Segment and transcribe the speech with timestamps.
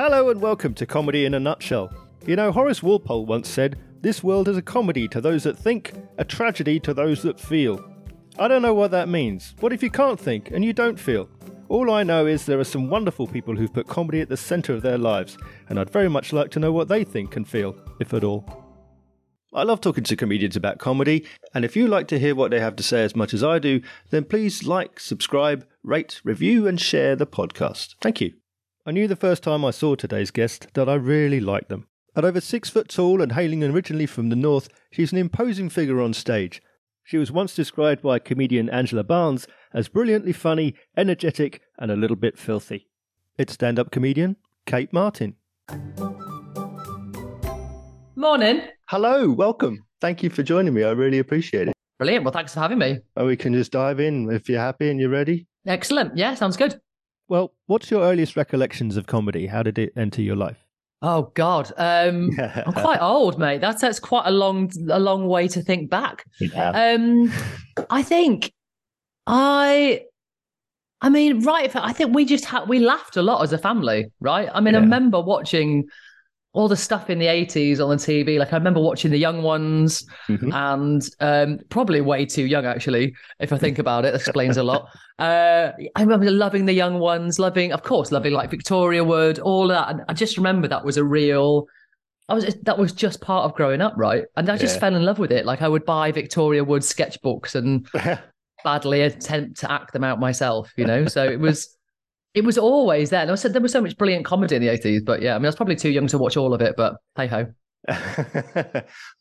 [0.00, 1.92] Hello and welcome to Comedy in a Nutshell.
[2.24, 5.92] You know, Horace Walpole once said, This world is a comedy to those that think,
[6.18, 7.84] a tragedy to those that feel.
[8.38, 9.56] I don't know what that means.
[9.58, 11.28] What if you can't think and you don't feel?
[11.68, 14.72] All I know is there are some wonderful people who've put comedy at the centre
[14.72, 15.36] of their lives,
[15.68, 18.67] and I'd very much like to know what they think and feel, if at all.
[19.52, 21.24] I love talking to comedians about comedy,
[21.54, 23.58] and if you like to hear what they have to say as much as I
[23.58, 23.80] do,
[24.10, 27.94] then please like, subscribe, rate, review, and share the podcast.
[28.02, 28.34] Thank you.
[28.84, 31.86] I knew the first time I saw today's guest that I really liked them.
[32.14, 36.00] At over six foot tall and hailing originally from the north, she's an imposing figure
[36.00, 36.60] on stage.
[37.04, 42.16] She was once described by comedian Angela Barnes as brilliantly funny, energetic, and a little
[42.16, 42.86] bit filthy.
[43.38, 44.36] It's stand up comedian
[44.66, 45.36] Kate Martin.
[48.22, 48.62] Morning.
[48.86, 49.84] Hello, welcome.
[50.00, 50.82] Thank you for joining me.
[50.82, 51.74] I really appreciate it.
[52.00, 52.24] Brilliant.
[52.24, 52.98] Well, thanks for having me.
[53.14, 55.46] And we can just dive in if you're happy and you're ready.
[55.68, 56.16] Excellent.
[56.16, 56.80] Yeah, sounds good.
[57.28, 59.46] Well, what's your earliest recollections of comedy?
[59.46, 60.56] How did it enter your life?
[61.00, 63.60] Oh God, um, I'm quite old, mate.
[63.60, 66.24] That's that's quite a long a long way to think back.
[66.40, 66.70] Yeah.
[66.70, 67.32] Um,
[67.88, 68.50] I think
[69.28, 70.00] I,
[71.00, 71.70] I mean, right?
[71.76, 74.48] I think we just had we laughed a lot as a family, right?
[74.52, 74.84] I mean, I Yeah.
[74.86, 75.86] remember watching
[76.54, 78.38] all the stuff in the 80s on the TV.
[78.38, 80.52] Like I remember watching the young ones Mhm.
[80.54, 84.12] and um, probably way too young, actually, if I think about it.
[84.12, 84.88] That explains a lot.
[85.18, 89.68] Uh, I remember loving the young ones, loving, of course, loving like Victoria Wood, all
[89.68, 89.90] that.
[89.90, 91.66] And I just remember that was a real.
[92.30, 94.24] I was that was just part of growing up, right?
[94.36, 94.80] And I just Yeah.
[94.80, 95.46] fell in love with it.
[95.46, 97.86] Like I would buy Victoria Wood sketchbooks and
[98.64, 101.06] badly attempt to act them out myself, you know.
[101.06, 101.76] So it was
[102.38, 103.22] it was always there.
[103.22, 105.38] And I said there was so much brilliant comedy in the eighties, but yeah, I
[105.38, 107.46] mean I was probably too young to watch all of it, but hey ho.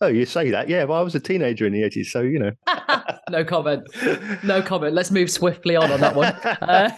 [0.01, 0.67] oh, you say that?
[0.67, 2.51] Yeah, well, I was a teenager in the 80s, so you know.
[3.29, 3.83] no comment.
[4.43, 4.93] No comment.
[4.93, 6.33] Let's move swiftly on on that one.
[6.33, 6.89] Uh,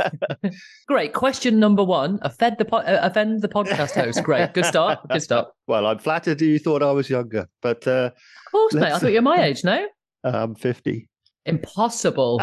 [0.88, 1.14] great.
[1.14, 4.24] Question number one: offend the po- uh, offend the podcast host.
[4.24, 4.54] Great.
[4.54, 5.00] Good start.
[5.10, 5.48] Good start.
[5.68, 8.92] well, I'm flattered you thought I was younger, but uh, Of course, mate.
[8.92, 9.64] I thought you're my age.
[9.64, 9.86] No,
[10.24, 11.08] I'm 50.
[11.46, 12.42] impossible.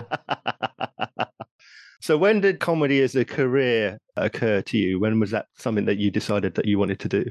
[2.06, 5.00] So, when did comedy as a career occur to you?
[5.00, 7.24] When was that something that you decided that you wanted to do?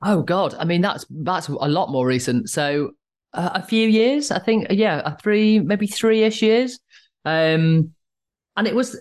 [0.00, 2.48] Oh God, I mean that's that's a lot more recent.
[2.48, 2.92] So
[3.34, 4.68] uh, a few years, I think.
[4.70, 6.78] Yeah, a three, maybe three-ish years.
[7.26, 7.92] Um,
[8.56, 8.98] and it was,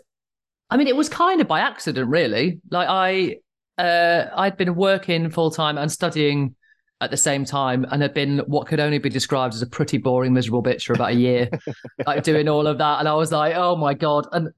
[0.69, 2.59] I mean, it was kind of by accident, really.
[2.69, 3.38] Like I,
[3.81, 6.55] uh, I'd been working full time and studying
[6.99, 9.97] at the same time, and had been what could only be described as a pretty
[9.97, 11.49] boring, miserable bitch for about a year,
[12.05, 12.99] like doing all of that.
[12.99, 14.49] And I was like, oh my God, and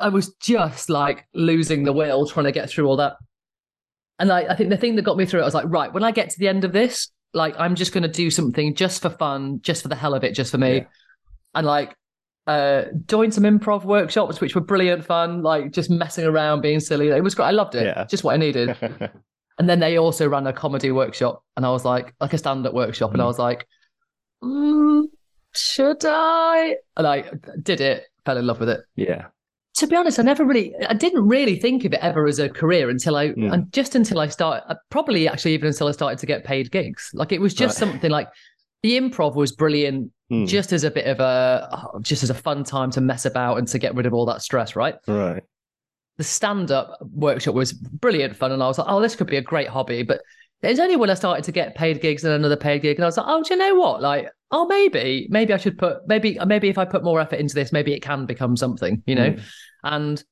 [0.00, 3.16] I was just like losing the will trying to get through all that.
[4.18, 5.92] And like, I think the thing that got me through it, I was like, right,
[5.92, 8.74] when I get to the end of this, like, I'm just going to do something
[8.74, 10.76] just for fun, just for the hell of it, just for me.
[10.76, 10.84] Yeah.
[11.54, 11.94] And like,
[12.46, 17.08] uh, joined some improv workshops, which were brilliant fun, like just messing around, being silly.
[17.08, 17.46] It was great.
[17.46, 17.84] I loved it.
[17.84, 18.04] Yeah.
[18.04, 18.76] Just what I needed.
[19.60, 22.64] And then they also ran a comedy workshop, and I was like, like a stand
[22.64, 23.26] up workshop, and I Mm.
[23.26, 23.66] was like,
[24.40, 25.02] mm,
[25.52, 26.76] should I?
[26.96, 27.24] And I
[27.60, 29.26] did it, fell in love with it yeah.
[29.78, 32.48] To be honest, I never really, I didn't really think of it ever as a
[32.48, 33.52] career until I, Mm.
[33.52, 37.10] and just until I started, probably actually even until I started to get paid gigs.
[37.14, 37.88] Like it was just Right.
[37.90, 38.28] something like
[38.82, 42.34] the improv was brilliant, Hmm, just as a bit of a, oh, just as a
[42.34, 44.96] fun time to mess about and to get rid of all that stress, right?
[45.06, 45.42] Right.
[46.18, 48.52] The stand up workshop was brilliant fun.
[48.52, 50.02] And I was like, oh, this could be a great hobby.
[50.02, 50.20] But
[50.62, 52.96] it was only when I started to get paid gigs and another paid gig.
[52.98, 54.02] And I was like, oh, do you know what?
[54.02, 57.54] Like, oh, maybe, maybe I should put, maybe, maybe if I put more effort into
[57.54, 59.30] this, maybe it can become something, you know?
[59.30, 59.42] Mm.
[59.82, 60.22] And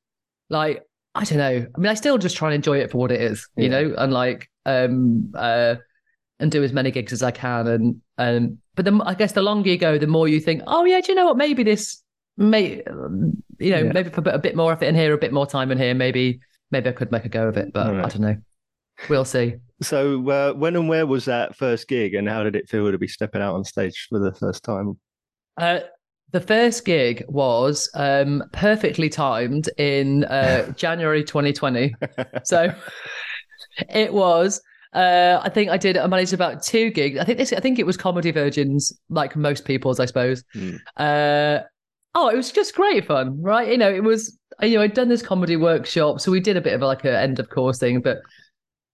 [0.50, 0.82] like
[1.14, 1.66] I don't know.
[1.74, 3.80] I mean, I still just try and enjoy it for what it is, you Yeah.
[3.82, 5.76] know, and like um uh
[6.38, 9.42] and do as many gigs as I can, and and but then I guess the
[9.42, 11.36] longer you go, the more you think, oh yeah, do you know what?
[11.38, 12.02] Maybe this
[12.36, 13.92] may um, you know Yeah.
[13.92, 15.78] maybe if I put a bit more effort in here, a bit more time in
[15.78, 16.40] here, maybe
[16.70, 18.36] maybe I could make a go of it, but I don't know.
[19.08, 19.54] We'll see.
[19.82, 22.98] So, uh, when and where was that first gig, and how did it feel to
[22.98, 24.98] be stepping out on stage for the first time?
[25.58, 25.80] Uh,
[26.32, 31.95] the first gig was um, perfectly timed in uh, January 2020.
[32.45, 32.72] So
[33.91, 34.60] it was.
[34.92, 35.97] Uh, I think I did.
[35.98, 37.18] I managed about two gigs.
[37.18, 37.53] I think this.
[37.53, 40.42] I think it was Comedy Virgins, like most people's, I suppose.
[40.54, 40.78] Mm.
[40.97, 41.62] Uh,
[42.15, 43.68] oh, it was just great fun, right?
[43.68, 44.39] You know, it was.
[44.62, 47.18] You know, I'd done this comedy workshop, so we did a bit of like a
[47.21, 48.18] end of course thing, but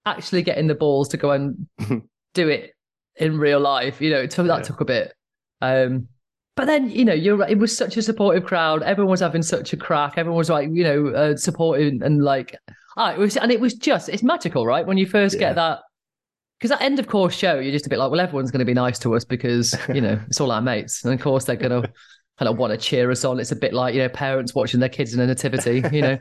[0.05, 1.69] actually getting the balls to go and
[2.35, 2.73] do it
[3.17, 4.63] in real life, you know, it took, that Yeah.
[4.65, 5.13] took a bit.
[5.61, 6.09] Um,
[6.57, 7.51] but then, you know, you're right.
[7.51, 8.83] It was such a supportive crowd.
[8.83, 10.15] Everyone was having such a crack.
[10.17, 12.57] Everyone was like, you know, uh, supporting and like,
[12.97, 14.87] ah, it was, and it was just, it's magical, right?
[14.87, 15.41] When you first Yeah.
[15.41, 15.81] get that,
[16.59, 18.65] because that end of course show, you're just a bit like, well, everyone's going to
[18.65, 21.05] be nice to us because, you know, it's all our mates.
[21.05, 21.93] And of course they're going to,
[22.39, 23.39] kind of want to cheer us on.
[23.41, 26.17] It's a bit like, you know, parents watching their kids in a nativity, you know,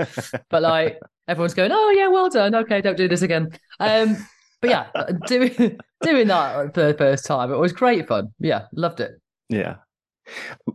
[0.50, 2.54] but like everyone's going, oh, yeah, well done.
[2.54, 3.50] Okay, don't do this again.
[3.80, 4.18] Um,
[4.62, 4.88] but yeah,
[5.28, 8.30] doing, doing that for the first time, it was great fun.
[8.39, 9.12] Yeah, loved it.
[9.50, 9.75] Yeah.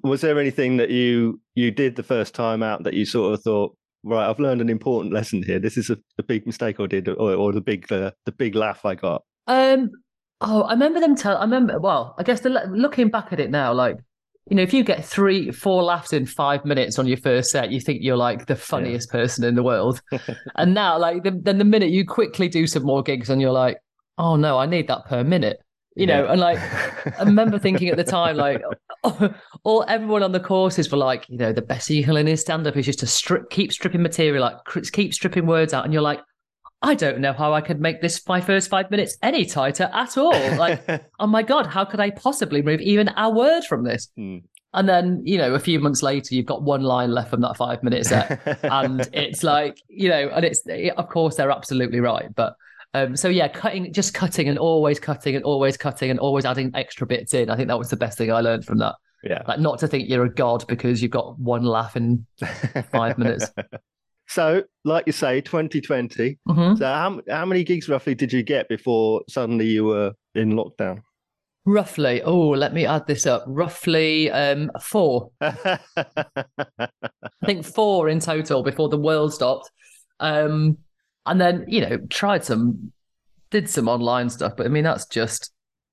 [0.03, 3.43] Was there anything that you you did the first time out that you sort of
[3.43, 5.59] thought, right, I've learned an important lesson here.
[5.59, 8.55] This is a, a big mistake I did, or, or the big the, the big
[8.55, 9.23] laugh I got.
[9.47, 9.91] Um.
[10.43, 11.39] Oh, I remember them tell.
[11.39, 11.79] I remember.
[11.81, 13.97] Well, I guess the, looking back at it now, like
[14.49, 17.73] you know, if you get three, four laughs in five minutes on your first set,
[17.73, 19.21] you think you're like the funniest yeah.
[19.21, 20.01] person in the world.
[20.55, 23.51] and now, like, the, then the minute you quickly do some more gigs and you're
[23.51, 23.79] like,
[24.19, 25.59] oh no, I need that per minute.
[25.97, 26.21] You yeah.
[26.21, 26.59] know, and like,
[27.19, 28.63] I remember thinking at the time, like,
[29.65, 32.37] all everyone on the courses were like, you know, the best you can learn in
[32.37, 34.57] stand up is just to strip, keep stripping material, like,
[34.93, 35.85] keep stripping words out.
[35.85, 36.21] And you're like,
[36.83, 40.17] I don't know how I could make this my first five minutes any tighter at
[40.19, 40.33] all.
[40.57, 44.09] Like, oh my God, how could I possibly remove even a word from this?
[44.19, 44.43] Mm.
[44.75, 47.57] And then, you know, a few months later, you've got one line left from that
[47.57, 48.41] five minute set.
[48.63, 50.63] and it's like, you know, and it's,
[50.97, 52.35] of course, they're absolutely right.
[52.35, 52.57] But
[52.97, 56.71] um, so yeah, cutting, just cutting and always cutting and always cutting and always adding
[56.75, 57.51] extra bits in.
[57.51, 58.95] I think that was the best thing I learned from that.
[59.23, 59.43] Yeah.
[59.47, 62.27] Like not to think you're a god because you've got one laugh in
[62.93, 63.51] five minutes.
[64.29, 66.39] So, like you say, 2020.
[66.49, 66.77] Mm-hmm.
[66.77, 71.03] So, how, how many gigs roughly did you get before suddenly you were in lockdown?
[71.67, 72.23] Roughly.
[72.23, 73.45] Oh, let me add this up.
[73.47, 75.31] Roughly um, four.
[75.41, 75.79] I
[77.45, 79.71] think four in total before the world stopped.
[80.19, 80.79] Um,
[81.27, 82.93] and then, you know, tried some,
[83.51, 84.55] did some online stuff.
[84.57, 85.53] But I mean, that's just,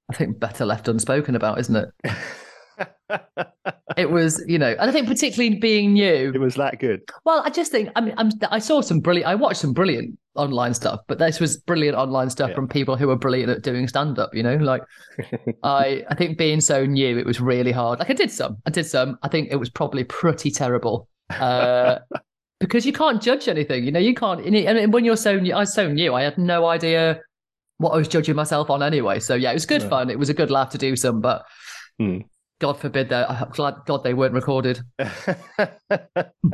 [0.09, 2.15] I think, better left unspoken about, isn't it?
[3.97, 7.01] it was, you know, and I think particularly being new, it was that good.
[7.25, 9.29] Well, I just think I mean I'm, i saw some brilliant.
[9.29, 12.55] I watched some brilliant online stuff, but this was brilliant online stuff yeah.
[12.55, 14.33] from people who were brilliant at doing stand up.
[14.33, 14.83] You know, like
[15.63, 17.99] I I think being so new, it was really hard.
[17.99, 19.17] Like I did some, I did some.
[19.23, 21.07] I think it was probably pretty terrible.
[21.29, 21.99] Uh,
[22.65, 23.99] because you can't judge anything, you know.
[23.99, 24.45] You can't.
[24.45, 26.13] And when you're so new, I was so new.
[26.13, 27.19] I had no idea
[27.77, 29.19] what I was judging myself on anyway.
[29.19, 29.89] So yeah, it was good yeah.
[29.89, 30.09] fun.
[30.09, 31.43] It was a good laugh to do some, but
[31.99, 32.19] hmm.
[32.59, 33.29] God forbid that.
[33.29, 34.81] I'm glad God they weren't recorded.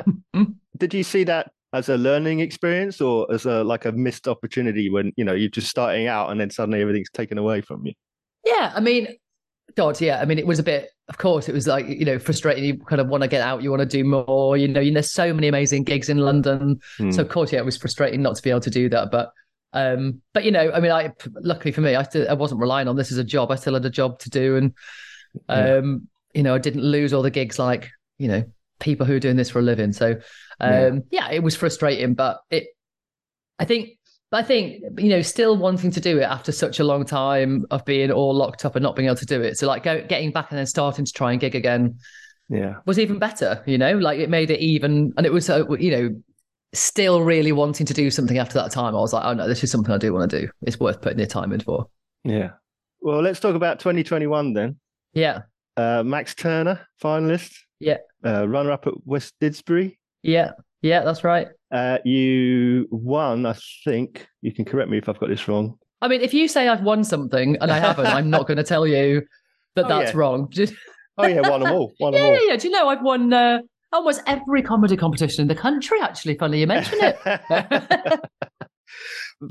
[0.78, 4.90] Did you see that as a learning experience or as a like a missed opportunity
[4.90, 7.94] when you know you're just starting out and then suddenly everything's taken away from you?
[8.46, 9.16] Yeah, I mean,
[9.76, 10.20] God, yeah.
[10.20, 10.90] I mean, it was a bit.
[11.08, 12.64] Of course, it was like you know frustrating.
[12.64, 13.64] You kind of want to get out.
[13.64, 14.58] You want to do more.
[14.58, 16.80] You know, you there's so many amazing gigs in London.
[16.98, 17.12] Hmm.
[17.12, 19.12] So of course, yeah, it was frustrating not to be able to do that.
[19.12, 19.32] But
[19.74, 22.88] um, but you know, I mean, I luckily for me, I still I wasn't relying
[22.88, 23.52] on this as a job.
[23.52, 24.74] I still had a job to do, and
[25.48, 28.44] um, you know, I didn't lose all the gigs like, you know,
[28.80, 29.94] people who are doing this for a living.
[29.94, 30.12] So
[30.60, 31.28] um, yeah.
[31.28, 32.68] yeah, it was frustrating, but it
[33.60, 33.99] I think
[34.32, 37.66] but I think, you know, still wanting to do it after such a long time
[37.72, 39.58] of being all locked up and not being able to do it.
[39.58, 41.98] So like go, getting back and then starting to try and gig again
[42.52, 45.70] yeah was even better you know like it made it even and it was uh,
[45.74, 46.10] you know
[46.74, 49.64] still really wanting to do something after that time i was like oh no this
[49.64, 51.86] is something i do want to do it's worth putting the time in for
[52.24, 52.50] yeah
[53.02, 54.76] well let's talk about 2021 then
[55.14, 55.42] yeah
[55.80, 57.54] uh, Max Turner, finalist.
[57.80, 57.98] Yeah.
[58.26, 59.98] Uh, runner up at West Didsbury.
[60.24, 60.52] Yeah.
[60.82, 61.48] Yeah, that's right.
[61.72, 64.28] Uh, you won, I think.
[64.42, 65.78] You can correct me if I've got this wrong.
[66.02, 68.64] I mean, if you say I've won something and I haven't, I'm not going to
[68.64, 69.22] tell you
[69.76, 70.18] that oh, that's yeah.
[70.18, 70.52] wrong.
[71.18, 71.94] oh yeah, won them all.
[72.00, 72.34] Won yeah, them all.
[72.36, 72.56] Yeah, yeah.
[72.56, 73.60] Do you know I've won uh,
[73.92, 76.00] almost every comedy competition in the country?
[76.02, 78.30] Actually, funny you mention it.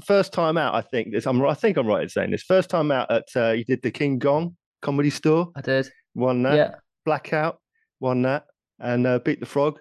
[0.05, 1.27] First time out, I think this.
[1.27, 1.45] I'm.
[1.45, 2.43] I think I'm right in saying this.
[2.43, 5.49] First time out at uh, you did the King Gong comedy store.
[5.55, 6.57] I did won that.
[6.57, 6.71] Yeah.
[7.05, 7.61] Blackout,
[8.01, 8.47] won that.
[8.81, 9.79] And uh, Beat the Frog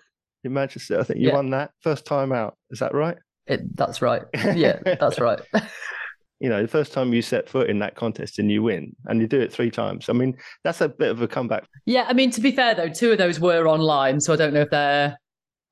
[0.48, 1.00] in Manchester.
[1.00, 1.36] I think you yeah.
[1.36, 2.58] won that first time out.
[2.72, 3.18] Is that right?
[3.46, 4.24] It, that's right.
[4.56, 5.40] Yeah, that's right.
[6.40, 9.22] you know, the first time you set foot in that contest and you win, and
[9.22, 10.10] you do it three times.
[10.10, 11.66] I mean, that's a bit of a comeback.
[11.86, 14.54] Yeah, I mean, to be fair though, two of those were online, so I don't
[14.54, 15.18] know if they're.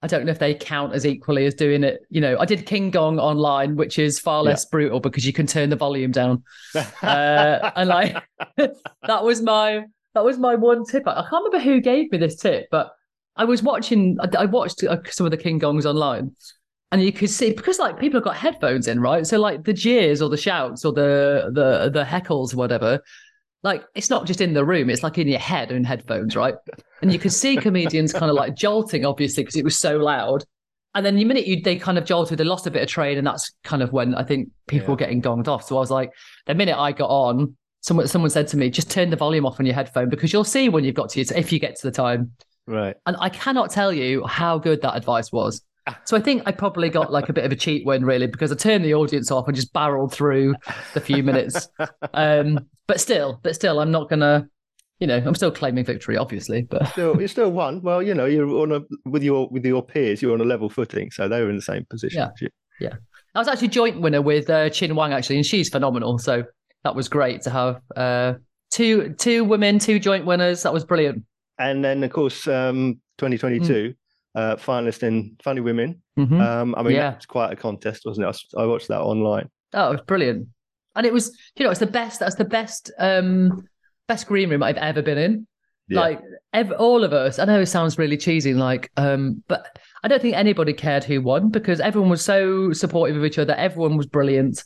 [0.01, 2.01] I don't know if they count as equally as doing it.
[2.12, 4.70] You know, I did King Gong online, which is far less yeah.
[4.72, 6.44] brutal because you can turn the volume down.
[6.75, 8.15] uh, and like
[8.60, 11.08] that was my that was my one tip.
[11.08, 12.91] I can't remember who gave me this tip, but
[13.36, 14.18] I was watching.
[14.38, 16.36] I watched uh, some of the King Gongs online,
[16.92, 19.25] and you could see because like people have got headphones in, right?
[19.27, 23.01] So like the jeers or the shouts or the the the heckles or whatever,
[23.63, 26.56] like it's not just in the room; it's like in your head and headphones, right?
[27.01, 30.44] And you could see comedians kind of like jolting, obviously, because it was so loud.
[30.94, 33.18] And then the minute you they kind of jolted, they lost a bit of train,
[33.18, 34.92] and that's kind of when I think people yeah.
[34.92, 35.65] were getting gonged off.
[35.65, 36.12] So I was like,
[36.46, 39.60] the minute I got on, someone someone said to me, just turn the volume off
[39.60, 41.92] on your headphone because you'll see when you've got to if you get to the
[41.92, 42.32] time.
[42.68, 42.96] Right.
[43.06, 45.62] And I cannot tell you how good that advice was.
[46.06, 48.52] So I think I probably got like a bit of a cheat win really because
[48.52, 50.56] I turned the audience off and just barreled through
[50.96, 51.70] the few minutes.
[52.14, 54.50] Um, but still, but still, I'm not gonna
[55.00, 57.82] you know, I'm still claiming victory, obviously, but still, you still won.
[57.82, 60.70] Well, you know, you're on a with your with your peers, you're on a level
[60.70, 62.20] footing, so they were in the same position.
[62.20, 62.28] Yeah.
[62.28, 62.50] as you.
[62.80, 62.94] yeah.
[63.34, 66.18] I was actually joint winner with uh, Chin Wang actually, and she's phenomenal.
[66.18, 66.46] So
[66.86, 68.36] that was great to have uh,
[68.72, 70.64] two two women, two joint winners.
[70.64, 71.24] That was brilliant.
[71.58, 73.94] And then, of course, um, 2022
[74.36, 76.02] uh, finalist in Funny Women.
[76.20, 76.42] Mhm.
[76.42, 77.16] Um, I mean, Yeah.
[77.16, 78.38] was quite a contest, wasn't it?
[78.58, 79.50] I watched that online.
[79.74, 80.48] Oh, it was brilliant.
[80.96, 82.20] And it was, you know, it's the best.
[82.20, 83.66] That's the best, um,
[84.08, 85.48] best green room I've ever been in.
[85.88, 86.00] Yeah.
[86.02, 86.22] Like
[86.54, 87.38] ev- all of us.
[87.40, 91.22] I know it sounds really cheesy, like, um, but I don't think anybody cared who
[91.22, 93.54] won because everyone was so supportive of each other.
[93.54, 94.64] Everyone was brilliant.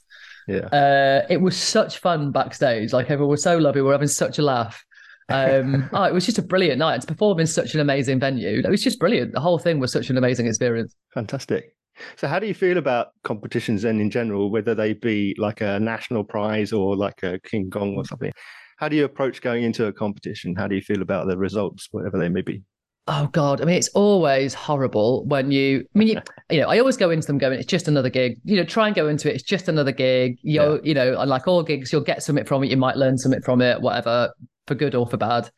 [0.48, 0.66] Yeah.
[0.68, 2.92] Uh, it was such fun backstage.
[2.94, 3.82] Like everyone was so lovely.
[3.84, 4.84] We're having such a laugh.
[5.30, 8.62] Um, oh, it was just a brilliant night to perform in such an amazing venue.
[8.64, 9.34] It was just brilliant.
[9.34, 10.96] The whole thing was such an amazing experience.
[11.14, 11.76] Fantastic.
[12.16, 15.80] So, how do you feel about competitions then in general, whether they be like a
[15.80, 18.32] national prize or like a King Gong or something?
[18.78, 20.56] How do you approach going into a competition?
[20.56, 22.64] How do you feel about the results, whatever they may be?
[23.08, 23.60] Oh God!
[23.60, 25.84] I mean, it's always horrible when you.
[25.94, 26.22] I mean, you,
[26.52, 28.88] you know, I always go into them going, "It's just another gig." You know, try
[28.88, 29.36] and go into it.
[29.36, 30.38] It's just another gig.
[30.42, 32.70] You, you know, and like all gigs, you'll get something from it.
[32.70, 34.32] You might learn something from it, whatever,
[34.70, 35.50] for good or for bad.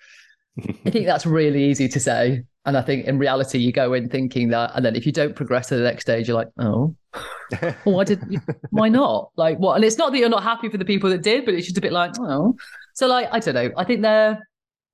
[0.85, 4.09] I think that's really easy to say, and I think in reality, you go in
[4.09, 6.95] thinking that, and then if you don't progress to the next stage, you're like, "Oh,
[7.83, 8.21] why did?
[8.71, 9.31] Why not?
[9.35, 11.53] Like what?" And it's not that you're not happy for the people that did, but
[11.53, 12.55] it's just a bit like, "Oh."
[12.95, 13.69] So, like, I don't know.
[13.77, 14.39] I think they're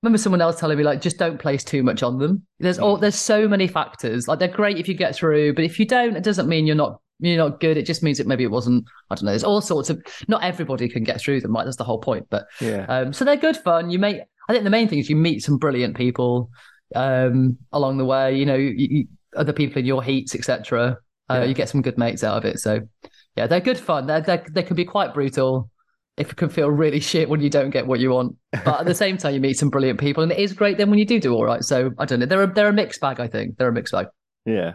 [0.03, 2.97] remember someone else telling me like just don't place too much on them there's all
[2.97, 3.01] mm.
[3.01, 6.15] there's so many factors like they're great if you get through but if you don't
[6.15, 8.83] it doesn't mean you're not you're not good it just means that maybe it wasn't
[9.09, 11.77] i don't know there's all sorts of not everybody can get through them right that's
[11.77, 12.85] the whole point but Yeah.
[12.87, 15.43] um so they're good fun you may i think the main thing is you meet
[15.43, 16.49] some brilliant people
[16.95, 20.97] um along the way you know you, you, other people in your heats etc
[21.29, 21.43] uh, Yeah.
[21.45, 22.81] you get some good mates out of it so
[23.35, 25.69] yeah they're good fun they're, they're, they can be quite brutal
[26.17, 28.35] it can feel really shit when you don't get what you want.
[28.51, 30.89] But at the same time, you meet some brilliant people, and it is great then
[30.89, 31.63] when you do do all right.
[31.63, 32.25] So I don't know.
[32.25, 33.19] They're a, they're a mixed bag.
[33.19, 34.07] I think they're a mixed bag.
[34.43, 34.71] Yeah.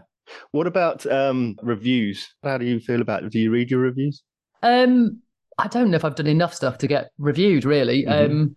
[0.52, 2.34] What about um, reviews?
[2.42, 3.32] How do you feel about it?
[3.32, 4.22] Do you read your reviews?
[4.62, 5.20] Um,
[5.58, 7.64] I don't know if I've done enough stuff to get reviewed.
[7.64, 8.04] Really.
[8.04, 8.24] Mhm.
[8.30, 8.56] Um,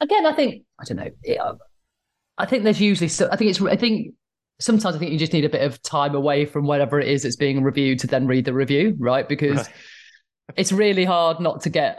[0.00, 1.10] again, I think I don't know.
[1.22, 1.54] It, uh,
[2.38, 3.08] I think there's usually.
[3.08, 3.62] So, I think it's.
[3.62, 4.14] I think
[4.60, 7.22] sometimes I think you just need a bit of time away from whatever it is
[7.22, 9.28] that's being reviewed to then read the review, right?
[9.28, 9.68] Because Right.
[10.56, 11.98] it's really hard not to get.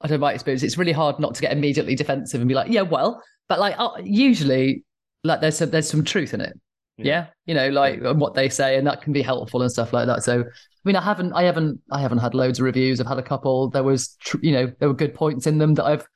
[0.00, 0.62] I don't know my experience.
[0.62, 3.74] It's really hard not to get immediately defensive and be like, yeah, well, but like
[3.78, 4.84] uh, usually,
[5.22, 6.58] like there's some there's some truth in it.
[6.96, 7.04] Yeah.
[7.04, 10.06] Yeah, you know, like what they say, and that can be helpful and stuff like
[10.06, 10.22] that.
[10.22, 10.44] So, I
[10.84, 13.00] mean, I haven't, I haven't, I haven't had loads of reviews.
[13.00, 13.70] I've had a couple.
[13.70, 16.06] There was, tr- you know, there were good points in them that I've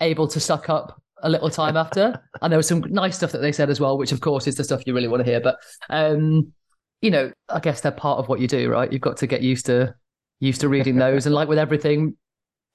[0.00, 3.38] able to suck up a little time after, and there was some nice stuff that
[3.38, 5.40] they said as well, which of course is the stuff you really want to hear.
[5.40, 5.56] But,
[5.90, 6.52] um,
[7.02, 8.92] you know, I guess they're part of what you do, right?
[8.92, 9.94] You've got to get used to
[10.38, 12.16] used to reading those, and like with everything,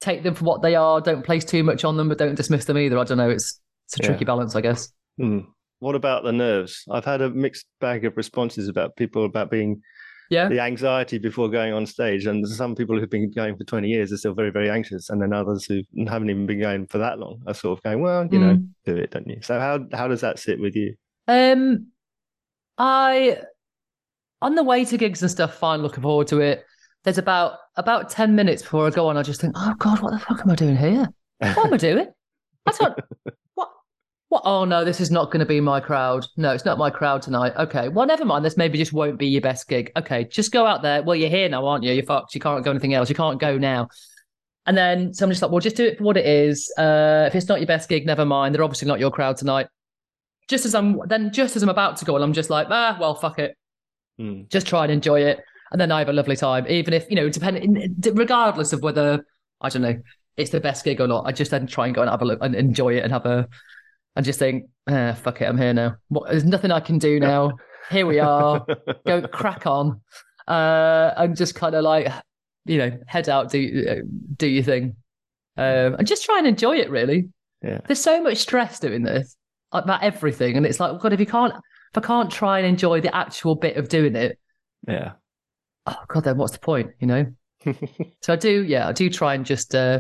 [0.01, 1.00] take them for what they are.
[1.00, 2.98] Don't place too much on them, but don't dismiss them either.
[3.00, 3.29] I don't know.
[3.29, 4.08] It's it's a Yeah.
[4.10, 4.91] tricky balance, I guess.
[5.17, 5.39] Hmm.
[5.79, 6.83] What about the nerves?
[6.91, 9.81] I've had a mixed bag of responses about people about being
[10.29, 10.48] Yeah.
[10.50, 14.12] the anxiety before going on stage, and some people who've been going for twenty years
[14.12, 17.17] are still very, very anxious, and then others who haven't even been going for that
[17.17, 18.67] long are sort of going, "Well, you know, Mm.
[18.86, 20.95] do it, don't you?" So how how does that sit with you?
[21.27, 21.88] Um,
[22.77, 23.39] I
[24.41, 26.63] on the way to gigs and stuff, fine, looking forward to it.
[27.05, 29.17] There's about about ten minutes before I go on.
[29.17, 31.07] I just think, oh god, what the fuck am I doing here?
[31.39, 32.07] What am I doing?
[32.65, 33.00] I don't.
[34.29, 34.43] What?
[34.45, 36.25] Oh no, this is not going to be my crowd.
[36.38, 37.53] No, it's not my crowd tonight.
[37.57, 38.45] Okay, well, never mind.
[38.45, 39.91] This maybe just won't be your best gig.
[39.98, 41.01] Okay, just go out there.
[41.01, 41.93] Well, you're here now, aren't you?
[41.93, 42.36] You're fucked.
[42.36, 43.09] You can't go anything else.
[43.09, 43.89] You can't go now.
[44.65, 46.71] And then so I'm just like, well, just do it for what it is.
[46.77, 48.53] Uh, if it's not your best gig, never mind.
[48.53, 49.67] They're obviously not your crowd tonight
[50.50, 52.98] just as I'm then just as I'm about to go and I'm just like, ah,
[53.00, 53.55] well, fuck it.
[54.17, 54.41] Hmm.
[54.50, 55.39] Just try and enjoy it.
[55.71, 56.65] And then I have a lovely time.
[56.67, 59.24] Even if, you know, depending regardless of whether
[59.62, 60.01] I don't know,
[60.36, 61.25] it's the best gig or not.
[61.27, 63.27] I just then try and go and have a look and enjoy it and have
[63.27, 63.48] a
[64.16, 65.96] and just think, ah, fuck it, I'm here now.
[66.10, 67.51] What, there's nothing I can do now.
[67.89, 68.66] Here we are.
[69.06, 70.01] go crack on.
[70.48, 72.12] Uh and just kind of like,
[72.66, 74.04] you know, head out, do
[74.36, 74.96] do your thing.
[75.58, 77.28] Um, and just try and enjoy it really
[77.62, 77.80] yeah.
[77.86, 79.36] there's so much stress doing this
[79.74, 83.01] about everything and it's like god if you can't if i can't try and enjoy
[83.01, 84.39] the actual bit of doing it
[84.88, 85.13] Yeah.
[85.86, 87.25] oh god then what's the point you know
[88.22, 90.00] so i do yeah i do try and just uh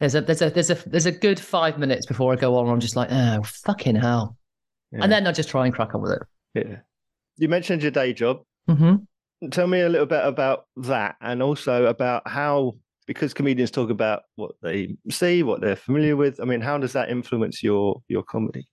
[0.00, 2.68] there's a there's a there's a there's a good five minutes before i go on
[2.68, 4.36] i'm just like oh fucking hell
[4.92, 5.00] Yeah.
[5.02, 6.22] and then i just try and crack on with it
[6.54, 6.76] yeah.
[7.36, 8.42] You mentioned your day job.
[8.68, 8.94] hmm
[9.50, 12.76] Tell me a little bit about that, and also about how,
[13.08, 16.40] because comedians talk about what they see, what they're familiar with.
[16.40, 18.68] I mean, how does that influence your your comedy?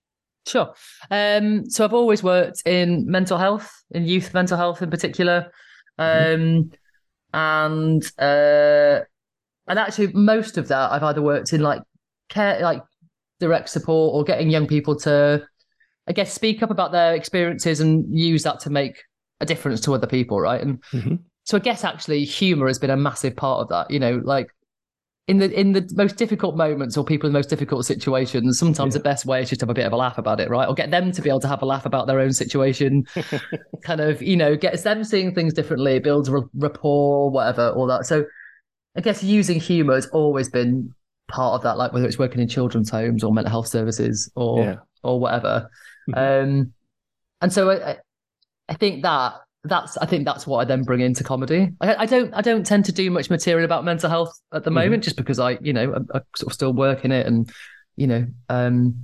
[0.47, 0.73] Sure.
[1.09, 5.51] Um, so I've always worked in mental health, in youth mental health in particular.
[5.97, 6.71] Um,
[7.33, 8.99] and uh,
[9.71, 11.81] and actually most of that I've either worked in like
[12.29, 12.83] care like
[13.39, 15.43] direct support or getting young people to,
[16.07, 19.01] I guess, speak up about their experiences and use that to make
[19.39, 20.61] a difference to other people, right?
[20.61, 21.19] And Mhm.
[21.45, 23.89] so I guess actually humor has been a massive part of that.
[23.89, 24.47] You know, like
[25.27, 28.93] in the in the most difficult moments or people in the most difficult situations, sometimes
[28.93, 28.99] Yeah.
[28.99, 30.67] the best way is just to have a bit of a laugh about it, right?
[30.67, 33.05] Or get them to be able to have a laugh about their own situation.
[33.83, 38.05] kind of, you know, gets them seeing things differently, builds rapport, whatever, all that.
[38.05, 38.25] So
[38.95, 40.93] I guess using humor has always been
[41.27, 44.63] part of that, like whether it's working in children's homes or mental health services or
[44.63, 44.75] Yeah.
[45.03, 45.69] or whatever.
[46.13, 46.73] Um,
[47.41, 47.97] and so I,
[48.69, 49.33] I- think that
[49.63, 51.69] that's I think that's what I then bring into comedy.
[51.81, 54.71] I, I don't I don't tend to do much material about mental health at the
[54.71, 54.75] Mhm.
[54.75, 57.49] moment, just because I you know I, I sort of still work in it, and
[57.95, 58.95] you know um,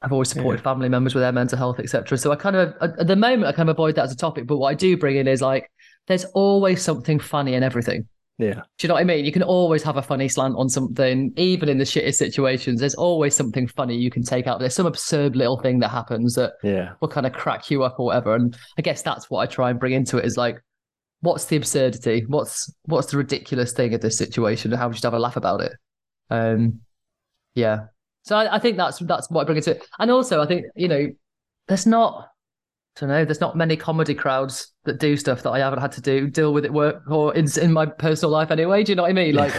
[0.00, 2.16] I've always supported family members with their mental health, etc.
[2.18, 4.46] So I kind of at the moment I kind of avoid that as a topic.
[4.46, 5.70] But what I do bring in is like
[6.06, 8.08] there's always something funny in everything.
[8.40, 8.54] Yeah.
[8.54, 9.24] Do you know what I mean?
[9.24, 12.80] You can always have a funny slant on something, even in the shittest situations.
[12.80, 14.60] There's always something funny you can take out.
[14.60, 16.92] There's some absurd little thing that happens that Yeah.
[17.00, 18.34] will kind of crack you up or whatever.
[18.34, 20.62] And I guess that's what I try and bring into it is like,
[21.20, 22.24] what's the absurdity?
[22.28, 24.72] What's what's the ridiculous thing of this situation?
[24.72, 25.72] And how we should have a laugh about it.
[26.30, 26.80] Um,
[27.54, 27.80] yeah.
[28.24, 29.86] So I, I think that's that's what I bring into it.
[29.98, 31.08] And also, I think you know,
[31.68, 32.29] there's not.
[32.96, 33.24] I don't know.
[33.24, 36.52] There's not many comedy crowds that do stuff that I haven't had to do deal
[36.52, 38.82] with at work or in in my personal life anyway.
[38.82, 39.34] Do you know what I mean?
[39.34, 39.52] Like,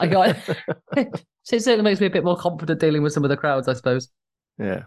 [0.00, 0.36] I got.
[0.96, 3.68] so it certainly makes me a bit more confident dealing with some of the crowds,
[3.68, 4.08] I suppose.
[4.58, 4.84] Yeah.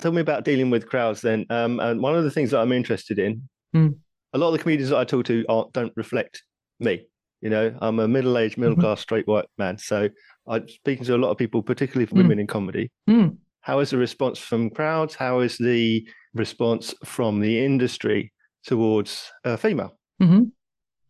[0.00, 1.44] Tell me about dealing with crowds then.
[1.50, 3.88] Um, and one of the things that I'm interested in, Hmm.
[4.32, 6.42] a lot of the comedians that I talk to aren't, don't reflect
[6.80, 7.06] me.
[7.40, 9.76] You know, I'm a middle-aged, middle-class, straight white man.
[9.78, 10.08] So
[10.48, 12.22] I'm speaking to a lot of people, particularly for Hmm.
[12.22, 12.90] women in comedy.
[13.08, 13.28] Hmm.
[13.64, 15.14] How is the response from crowds?
[15.14, 18.30] How is the response from the industry
[18.64, 19.96] towards a female?
[20.20, 20.44] hmm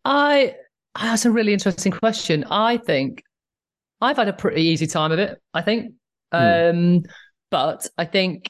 [0.05, 0.55] I
[0.99, 2.45] that's a really interesting question.
[2.45, 3.23] I think
[3.99, 5.37] I've had a pretty easy time of it.
[5.53, 5.93] I think,
[6.31, 7.03] um,
[7.51, 8.47] but I think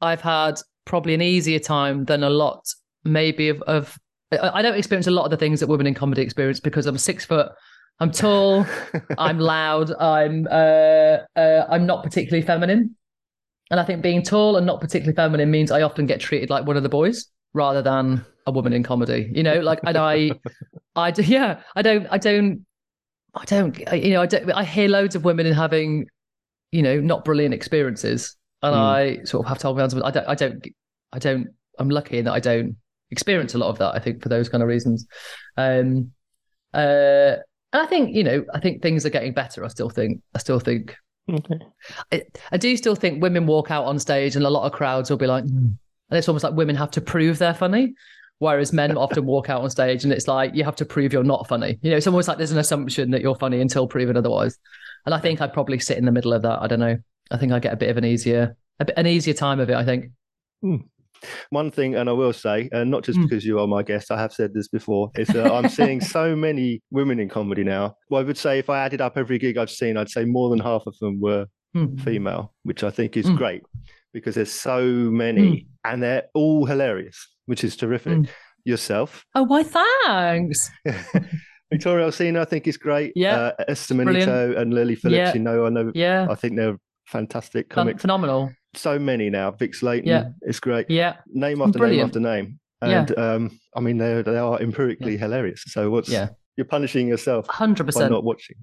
[0.00, 2.64] I've had probably an easier time than a lot,
[3.04, 3.62] maybe of.
[3.62, 3.96] of
[4.32, 6.86] I I don't experience a lot of the things that women in comedy experience because
[6.86, 7.52] I'm six foot,
[8.00, 8.66] I'm tall,
[9.18, 12.96] I'm loud, I'm uh, uh, I'm not particularly feminine,
[13.70, 16.66] and I think being tall and not particularly feminine means I often get treated like
[16.66, 19.30] one of the boys rather than a woman in comedy.
[19.34, 20.30] You know, like and I,
[20.96, 22.64] I do, yeah, I don't, I don't,
[23.34, 24.50] I don't, you know, I don't.
[24.52, 26.06] I hear loads of women having,
[26.72, 28.78] you know, not brilliant experiences, and Mm.
[28.78, 29.94] I sort of have to hold my hands.
[29.94, 30.66] I don't, I don't,
[31.12, 31.48] I don't.
[31.78, 32.76] I'm lucky in that I don't
[33.10, 33.94] experience a lot of that.
[33.94, 35.06] I think for those kind of reasons.
[35.56, 36.10] Um,
[36.74, 37.36] uh,
[37.72, 39.64] and I think you know, I think things are getting better.
[39.64, 40.96] I still think, I still think
[41.30, 41.60] okay.
[42.12, 45.10] I, I do still think women walk out on stage and a lot of crowds
[45.10, 45.68] will be like, "Hmm."
[46.10, 47.94] and it's almost like women have to prove they're funny.
[48.38, 51.24] Whereas men often walk out on stage and it's like, you have to prove you're
[51.24, 51.78] not funny.
[51.82, 54.58] You know, it's almost like there's an assumption that you're funny until proven otherwise.
[55.06, 56.62] And I think I'd probably sit in the middle of that.
[56.62, 56.98] I don't know.
[57.30, 59.70] I think I get a bit of an easier, a bit, an easier time of
[59.70, 60.06] it, I think.
[61.50, 63.22] One thing, and I will say, and not just Mm.
[63.24, 66.34] because you are my guest, I have said this before, is that I'm seeing so
[66.48, 67.94] many women in comedy now.
[68.10, 70.50] Well, I would say if I added up every gig I've seen, I'd say more
[70.50, 71.96] than half of them were Hmm.
[71.96, 73.36] female, which I think is Mm.
[73.36, 73.62] great
[74.14, 78.12] because there's so many and they're all hilarious, which is terrific.
[78.18, 78.28] Mm.
[78.64, 80.70] Yourself, Oh, why thanks.
[81.72, 83.12] Victoria Olsina, I think is great.
[83.14, 83.94] Yeah, uh, Esther.
[83.94, 85.18] Manito and Lily Phillips.
[85.18, 85.34] Yeah.
[85.34, 85.92] You know, I know.
[85.94, 86.26] Yeah.
[86.30, 86.76] I think they're
[87.06, 88.00] fantastic comics.
[88.02, 88.50] phenomenal.
[88.78, 89.50] So many now.
[89.50, 90.24] Vix Leyton, Yeah.
[90.42, 90.86] it's great.
[90.88, 91.16] Yeah.
[91.26, 92.14] Name after Brilliant.
[92.14, 92.58] name after name.
[92.82, 93.00] Yeah.
[93.00, 95.64] And um, I mean, they they are empirically hilarious.
[95.66, 96.28] So what's Yeah.
[96.56, 98.10] you're punishing yourself 100%.
[98.10, 98.56] not watching?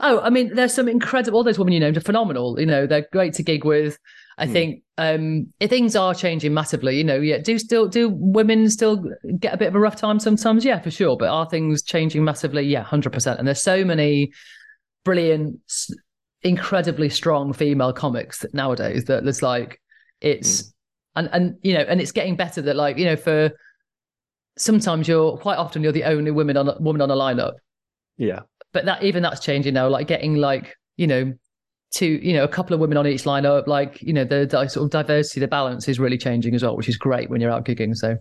[0.00, 1.38] Oh, I mean, there's some incredible.
[1.38, 2.58] All those women you named are phenomenal.
[2.60, 3.98] You know, they're great to gig with.
[4.38, 4.52] I Hmm.
[4.52, 6.96] think um, things are changing massively.
[6.96, 7.38] You know, yeah.
[7.38, 9.04] Do still do women still
[9.40, 10.64] get a bit of a rough time sometimes?
[10.64, 11.16] Yeah, for sure.
[11.16, 12.62] But are things changing massively?
[12.62, 13.38] Yeah, hundred percent.
[13.40, 14.30] And there's so many
[15.04, 15.58] brilliant,
[16.42, 19.80] incredibly strong female comics nowadays that there's like
[20.20, 20.72] it's mm.
[21.16, 22.62] and and you know, and it's getting better.
[22.62, 23.50] That like you know, for
[24.56, 27.54] sometimes you're quite often you're the only woman on a, woman on a lineup
[28.16, 28.40] Yeah.
[28.72, 31.32] but that even that's changing now like getting like you know
[31.92, 34.66] to you know a couple of women on each lineup like you know the, the
[34.68, 37.52] sort of diversity the balance is really changing as well which is great when you're
[37.52, 38.16] out gigging so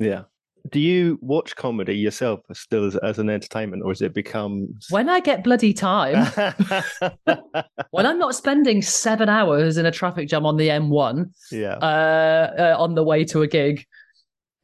[0.00, 0.22] Yeah.
[0.70, 4.68] Do you watch comedy yourself still as, as an entertainment, or has it become?
[4.90, 6.26] when i get bloody time
[7.90, 11.74] when i'm not spending seven hours in a traffic jam on the m1 yeah.
[11.76, 13.84] uh, uh on the way to a gig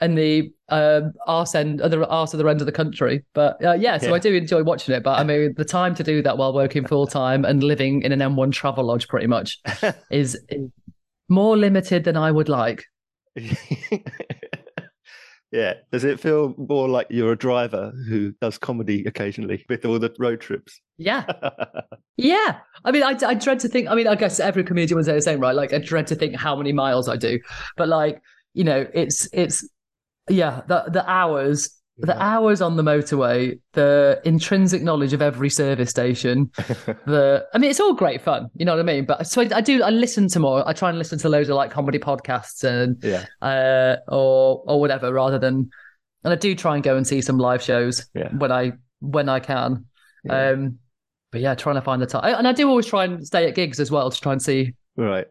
[0.01, 3.99] and the um arse end other arse other end of the country but uh, yeah
[3.99, 4.15] so Yeah.
[4.15, 6.87] i do enjoy watching it but i mean the time to do that while working
[6.87, 9.59] full time and living in an m1 travel lodge pretty much
[10.11, 10.39] is
[11.33, 12.85] more limited than I would like.
[15.53, 15.75] Yeah.
[15.93, 20.13] Does it feel more like you're a driver who does comedy occasionally with all the
[20.19, 20.81] road trips?
[20.97, 21.25] Yeah.
[22.17, 22.61] yeah.
[22.87, 25.15] I mean, I, I dread to think, I mean, I guess every comedian would say
[25.15, 25.55] the same, right?
[25.55, 27.39] Like, I dread to think how many miles I do.
[27.77, 28.23] But, like,
[28.55, 29.69] you know, it's, it's,
[30.31, 35.91] yeah, the, the hours the hours on the motorway, the intrinsic knowledge of every service
[35.91, 39.05] station, the I mean, it's all great fun, you know what I mean.
[39.05, 39.83] But so I, I, do.
[39.83, 40.67] I listen to more.
[40.67, 44.81] I try and listen to loads of like comedy podcasts and yeah, uh, or or
[44.81, 45.71] whatever, rather than.
[46.25, 48.29] And I do try and go and see some live shows yeah.
[48.29, 49.87] when I when I can.
[50.25, 50.51] Yeah.
[50.51, 50.79] Um,
[51.31, 53.55] but yeah, trying to find the time, and I do always try and stay at
[53.55, 54.75] gigs as well to try and see.
[54.97, 55.27] Right.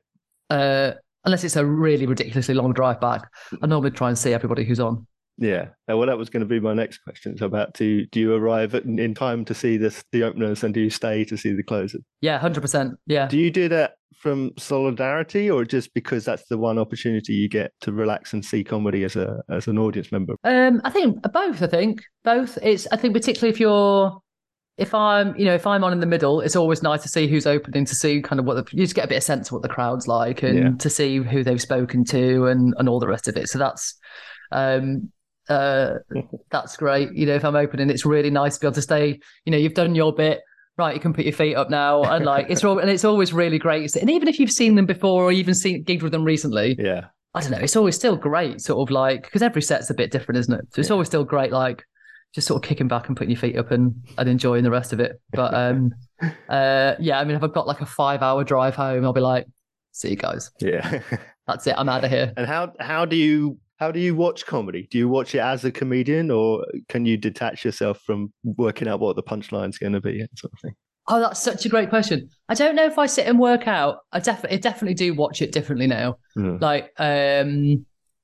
[0.50, 0.94] Uh,
[1.24, 3.30] unless it's a really ridiculously long drive back,
[3.62, 5.08] I normally try and see everybody who's on.
[5.38, 5.70] Yeah.
[5.88, 7.38] Well, that was going to be my next question.
[7.38, 10.74] So about to do you arrive at, in time to see this the openers and
[10.74, 12.02] do you stay to see the closers?
[12.22, 12.94] Yeah, hundred percent.
[13.08, 13.28] Yeah.
[13.28, 17.72] Do you do that from solidarity or just because that's the one opportunity you get
[17.82, 20.36] to relax and see comedy as a as an audience member?
[20.44, 21.62] Um, I think both.
[21.64, 22.58] I think both.
[22.62, 24.16] It's I think particularly if you're
[24.78, 27.28] if I'm, you know, if I'm on in the middle, it's always nice to see
[27.28, 29.50] who's opening, to see kind of what the, you just get a bit of sense
[29.50, 30.70] of what the crowd's like, and Yeah.
[30.80, 33.48] to see who they've spoken to, and and all the rest of it.
[33.50, 33.96] So that's,
[34.52, 35.12] um,
[35.52, 35.98] uh,
[36.52, 37.12] that's great.
[37.14, 39.20] You know, if I'm opening, it's really nice to be able to stay.
[39.46, 40.42] You know, you've done your bit,
[40.78, 40.94] right?
[40.96, 43.60] You can put your feet up now, and like it's all, and it's always really
[43.60, 43.96] great.
[43.96, 47.06] And even if you've seen them before, or even seen gigged with them recently, Yeah.
[47.34, 47.60] I don't know.
[47.60, 50.66] It's always still great, sort of like because every set's a bit different, isn't it?
[50.74, 50.94] So it's Yeah.
[50.94, 51.84] always still great, like
[52.36, 54.92] just sort of kicking back and putting your feet up and, and enjoying the rest
[54.94, 55.20] of it.
[55.32, 55.92] But um,
[56.50, 59.48] uh, yeah, I mean, if I've got like a five-hour drive home, I'll be like,
[59.92, 60.52] "See you guys.
[60.60, 61.02] Yeah.
[61.48, 61.76] That's it.
[61.78, 64.88] I'm out of here." and how how do you how do you watch comedy?
[64.92, 69.00] Do you watch it as a comedian or can you detach yourself from working out
[69.00, 70.76] what the punchline's going to be and sort of thing?
[71.08, 72.30] Oh, that's such a great question.
[72.48, 73.98] I don't know if I sit and work out.
[74.12, 76.18] I definitely, definitely do watch it differently now.
[76.38, 76.62] Mm.
[76.62, 77.84] Like, um,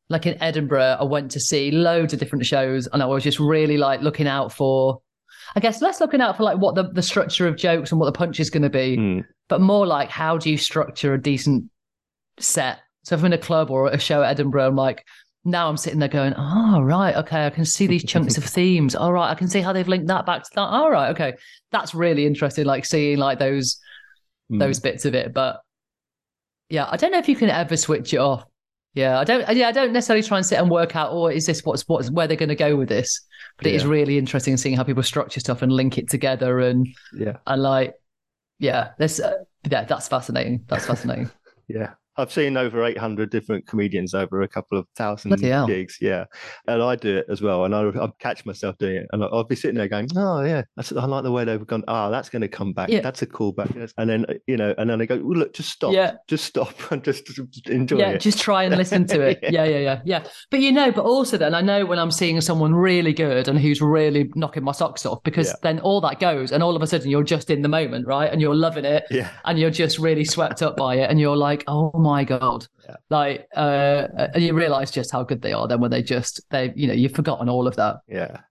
[0.09, 3.39] like in Edinburgh, I went to see loads of different shows, and I was just
[3.39, 5.01] really like looking out for.
[5.55, 8.05] I guess less looking out for like what the, the structure of jokes and what
[8.05, 9.23] the punch is going to be, Mm.
[9.49, 11.65] but more like how do you structure a decent
[12.39, 12.77] set.
[13.05, 15.03] So if I'm in a club or a show at Edinburgh, I'm like,
[15.47, 18.95] now I'm sitting there going, oh, right, okay, I can see these chunks of themes.
[18.95, 20.61] All right, I can see how they've linked that back to that.
[20.61, 21.33] All right, okay.
[21.71, 23.79] That's really interesting, like seeing like those
[24.49, 24.59] Mm.
[24.59, 25.33] those bits of it.
[25.33, 25.59] But
[26.69, 28.45] yeah, I don't know if you can ever switch it off.
[28.93, 29.45] Yeah, I don't.
[29.55, 31.09] Yeah, I don't necessarily try and sit and work out.
[31.11, 33.19] Oh, is this what's what's where they're going to go with this?
[33.57, 33.89] But it is Yeah.
[33.89, 37.37] really interesting seeing how people structure stuff and link it together and Yeah.
[37.45, 37.93] and like,
[38.59, 39.19] yeah, this.
[39.19, 40.63] Uh, yeah, that's fascinating.
[40.67, 41.29] That's fascinating.
[41.67, 41.95] Yeah.
[42.17, 45.97] I've seen over 800 different comedians over a couple of thousand gigs.
[46.01, 46.25] Yeah.
[46.67, 47.65] And I do it as well.
[47.65, 49.07] And I, I catch myself doing it.
[49.11, 51.83] And I'll be sitting there going, oh, yeah, that's, I like the way they've gone.
[51.87, 52.89] Oh, that's going to come back.
[52.89, 53.01] Yeah.
[53.01, 53.91] That's a callback.
[53.97, 55.93] And then, you know, and then I go, well, look, just stop.
[55.93, 56.13] Yeah.
[56.27, 58.21] Just stop and just, just enjoy yeah, it.
[58.21, 59.39] just try and listen to it.
[59.43, 59.49] Yeah.
[59.51, 60.23] yeah, yeah, yeah, yeah.
[60.51, 63.59] But you know, but also then I know when I'm seeing someone really good and
[63.59, 65.53] who's really knocking my socks off because Yeah.
[65.63, 68.31] then all that goes and all of a sudden you're just in the moment, right?
[68.31, 69.05] And you're loving it.
[69.11, 69.29] yeah.
[69.45, 72.95] and you're just really swept up by it and you're like oh my god Yeah.
[73.09, 76.73] like uh and you realize just how good they are then when they just they
[76.75, 78.41] you know you've forgotten all of that Yeah.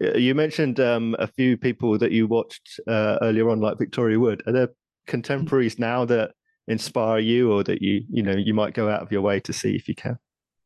[0.00, 4.42] You mentioned um, a few people that you watched uh, earlier on, like Victoria Wood.
[4.46, 4.68] Are there
[5.06, 6.32] contemporaries now that
[6.68, 9.52] inspire you, or that you you know you might go out of your way to
[9.52, 10.18] see if you can?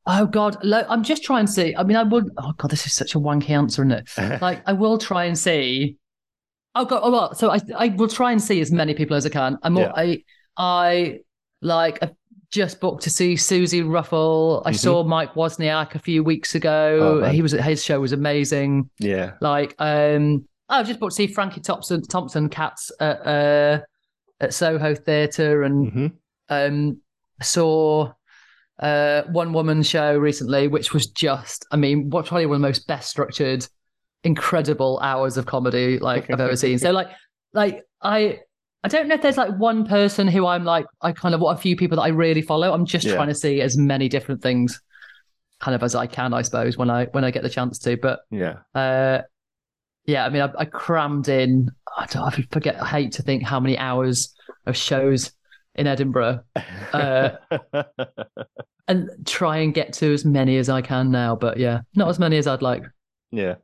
[0.09, 0.57] oh god
[0.89, 3.21] i'm just trying to see i mean i would oh god this is such a
[3.21, 5.97] wanky answer isn't it like i will try and see
[6.75, 9.27] oh god oh well so i i will try and see as many people as
[9.27, 9.83] i can i'm Yeah.
[9.89, 10.23] more, i
[10.57, 11.21] i
[11.61, 12.11] like i
[12.51, 14.61] just booked to see Susie Ruffell.
[14.67, 14.77] I Mhm.
[14.79, 17.23] saw Mike Wozniak a few weeks ago.
[17.25, 18.91] Oh, he was at his show was amazing.
[18.99, 23.81] yeah, Like, um, I've just booked to see Frankie Thompson, Thompson Cats at uh,
[24.39, 26.07] at Soho Theatre, and hmm
[26.51, 27.01] um,
[27.41, 28.13] saw
[28.81, 32.69] uh, one woman show recently, which was just, I mean, what probably one of the
[32.69, 33.67] most best structured,
[34.25, 36.79] incredible hours of comedy like I've ever seen.
[36.79, 37.09] So, like,
[37.53, 38.41] like I.
[38.85, 41.57] I don't know if there's like one person who I'm like I kind of what
[41.57, 42.73] a few people that I really follow.
[42.75, 43.15] I'm just Yeah.
[43.15, 44.81] trying to see as many different things
[45.61, 47.97] kind of as I can, I suppose, when I when I get the chance to.
[47.97, 49.23] But yeah, uh,
[50.05, 51.71] yeah, I mean, I, I crammed in.
[51.97, 52.83] I, don't, I forget.
[52.83, 54.35] I hate to think how many hours
[54.67, 55.31] of shows
[55.77, 56.41] in Edinburgh,
[56.93, 57.31] Uh,
[58.89, 61.37] and try and get to as many as I can now.
[61.37, 62.83] But yeah, not as many as I'd like.
[63.31, 63.55] yeah.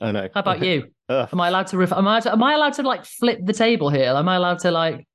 [0.00, 0.28] I know.
[0.34, 0.88] How about you?
[1.08, 1.78] Am I allowed to?
[1.78, 2.22] Ref- am I?
[2.24, 4.14] Am I allowed to like flip the table here?
[4.14, 5.06] Am I allowed to like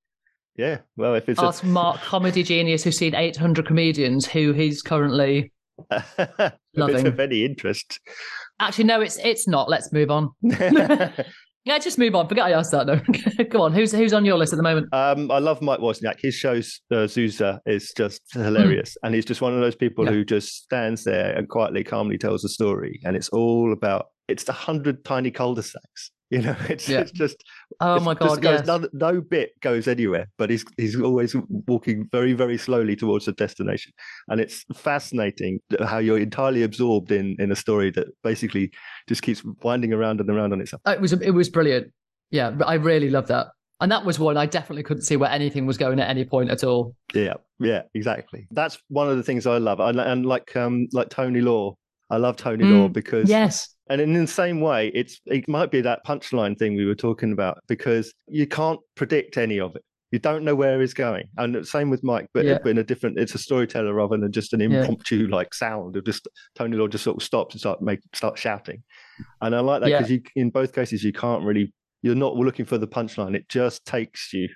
[0.57, 0.79] yeah.
[0.95, 5.51] Well, if it's ask Mark, comedy genius, who's seen 800 comedians, who he's currently?
[5.91, 7.07] a, if it's loving.
[7.07, 7.99] of any interest,
[8.59, 9.69] Actually, no, it's it's not.
[9.69, 10.31] Let's move on.
[11.67, 12.29] Yeah, just move on.
[12.29, 12.87] Forget I asked that.
[12.87, 13.73] No, go on.
[13.73, 14.87] Who's who's on your list at the moment?
[14.93, 16.17] Um, I love Mike Wozniak.
[16.17, 18.95] His show uh, Zusa is just hilarious, mm.
[19.03, 20.11] and he's just one of those people yeah.
[20.11, 24.43] who just stands there and quietly, calmly tells a story, and it's all about it's
[24.43, 26.99] the hundred tiny cul-de-sacs you know, it's, yeah.
[26.99, 27.41] it's just
[27.79, 28.67] oh it's my god, goes, yes.
[28.67, 31.33] no, no, bit goes anywhere, but he's he's always
[31.67, 33.93] walking very very slowly towards the destination,
[34.27, 38.73] and it's fascinating how you're entirely absorbed in in a story that basically
[39.07, 40.81] just keeps winding around and around on itself.
[40.85, 41.93] It was it was brilliant.
[42.29, 43.47] Yeah, I really love that.
[43.79, 46.49] And that was one I definitely couldn't see where anything was going at any point
[46.49, 46.93] at all.
[47.13, 48.49] Yeah, yeah, exactly.
[48.51, 49.79] That's one of the things I love.
[49.79, 51.77] And, and like um like Tony Law,
[52.09, 55.71] I love Tony mm, Law because yes, and in the same way, it's it might
[55.71, 59.83] be that punchline thing we were talking about because you can't predict any of it.
[60.11, 61.27] You don't know where he's going.
[61.37, 62.59] And the same with Mike, but, yeah.
[62.63, 65.35] but in a different, it's a storyteller rather than just an impromptu yeah.
[65.35, 65.97] like sound.
[65.97, 68.83] Of just Tony Law just sort of stops and start make start shouting.
[69.41, 70.19] And I like that because yeah.
[70.35, 71.73] in both cases you can't really
[72.03, 73.35] you're not looking for the punchline.
[73.35, 74.47] It just takes you.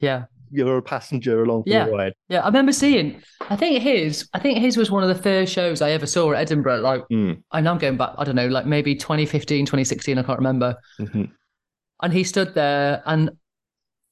[0.00, 1.86] Yeah you're a passenger along for yeah.
[1.86, 2.12] the ride.
[2.28, 3.22] Yeah, I remember seeing.
[3.48, 4.28] I think his.
[4.34, 6.80] I think his was one of the first shows I ever saw at Edinburgh.
[6.80, 7.36] Like, mm.
[7.36, 8.10] Know I'm going back.
[8.18, 10.18] I don't know, like maybe 2015, 2016.
[10.18, 10.76] I can't remember.
[10.98, 11.24] Mm-hmm.
[12.02, 13.30] And he stood there, and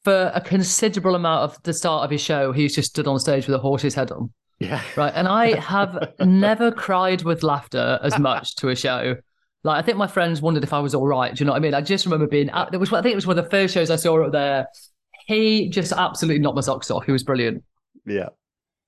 [0.05, 3.46] for a considerable amount of the start of his show, he just stood on stage
[3.46, 4.33] with a horse's head on.
[4.59, 4.83] Yeah.
[4.96, 5.12] Right.
[5.14, 9.16] And I have never cried with laughter as much to a show.
[9.64, 11.35] Like I think my friends wondered if I was all right.
[11.35, 11.74] Do you know what I mean?
[11.74, 12.48] I just remember being.
[12.51, 12.92] At, it was.
[12.92, 14.66] I think it was one of the first shows I saw up there
[15.29, 17.05] he just absolutely knocked my socks off.
[17.05, 17.62] He was brilliant.
[18.07, 18.31] Yeah.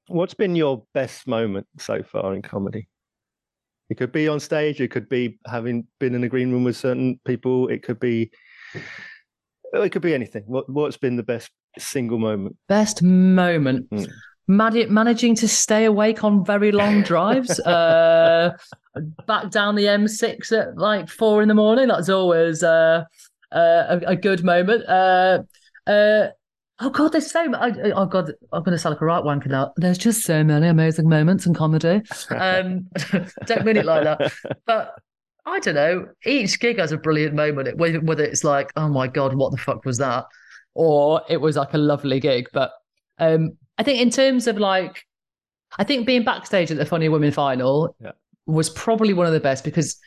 [0.08, 2.88] What's been your best moment so far in comedy?
[3.90, 4.80] It could be on stage.
[4.80, 7.68] It could be having been in a green room with certain people.
[7.68, 8.30] It could be.
[9.72, 10.44] It could be anything.
[10.46, 12.56] What What's been the best single moment?
[12.68, 13.90] Best moment.
[13.90, 14.88] Mm.
[14.88, 17.60] managing to stay awake on very long drives.
[17.60, 18.56] uh,
[19.26, 21.88] back down the M6 at like four in the morning.
[21.88, 23.04] That's always uh,
[23.52, 24.84] uh, a, a, good moment.
[25.90, 26.28] Uh,
[26.78, 27.76] oh god, there's so much.
[27.94, 29.72] Oh god, I'm going to sound like a right wanker now.
[29.76, 32.02] There's just so many amazing moments in comedy.
[32.30, 32.88] Um,
[33.46, 34.32] don't mean it like that,
[34.66, 34.94] but
[35.46, 36.06] I don't know.
[36.24, 37.76] Each gig has a brilliant moment.
[37.76, 40.26] Whether it's like, oh my god, what the fuck was that,
[40.74, 42.46] or it was like a lovely gig.
[42.52, 42.70] But
[43.18, 45.04] um, I think in terms of like,
[45.76, 48.12] I think being backstage at the Funny Women final yeah.
[48.46, 49.98] was probably one of the best because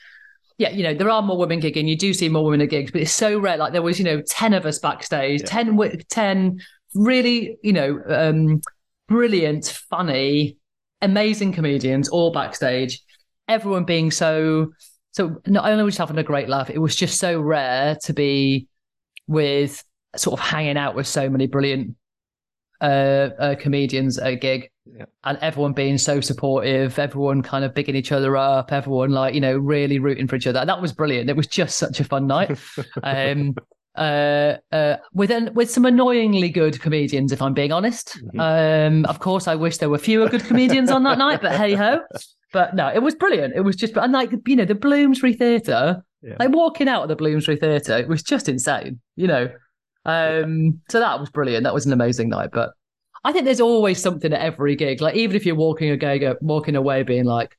[0.57, 1.87] yeah, you know, there are more women gigging.
[1.87, 3.57] You do see more women at gigs, but it's so rare.
[3.57, 5.47] Like there was, you know, 10 of us backstage, yeah.
[5.47, 5.77] 10,
[6.09, 6.59] 10
[6.95, 8.61] really, you know, um,
[9.07, 10.57] brilliant, funny,
[11.01, 13.01] amazing comedians all backstage.
[13.47, 14.71] Everyone being so,
[15.11, 18.67] so not only was having a great laugh, it was just so rare to be
[19.27, 19.83] with
[20.15, 21.95] sort of hanging out with so many brilliant
[22.83, 25.05] uh, uh, comedians at a gig yeah.
[25.23, 29.41] and everyone being so supportive, everyone kind of bigging each other up, everyone like you
[29.41, 30.63] know really rooting for each other.
[30.65, 31.29] That was brilliant.
[31.29, 32.57] It was just such a fun night.
[33.03, 33.55] um,
[33.95, 38.19] uh, uh, with an, with some annoyingly good comedians, if I'm being honest.
[38.33, 38.39] Mm-hmm.
[38.39, 41.75] Um, of course, I wish there were fewer good comedians on that night, but hey
[41.75, 42.01] ho.
[42.51, 43.55] But no, it was brilliant.
[43.55, 46.35] It was just, and like you know, the Bloomsbury Theatre, yeah.
[46.37, 48.99] like walking out of the Bloomsbury Theatre, it was just insane.
[49.15, 49.49] You know,
[50.05, 51.63] um, so that was brilliant.
[51.63, 52.49] That was an amazing night.
[52.51, 52.71] But
[53.23, 55.01] I think there's always something at every gig.
[55.01, 57.57] Like even if you're walking a gig, walking away being like,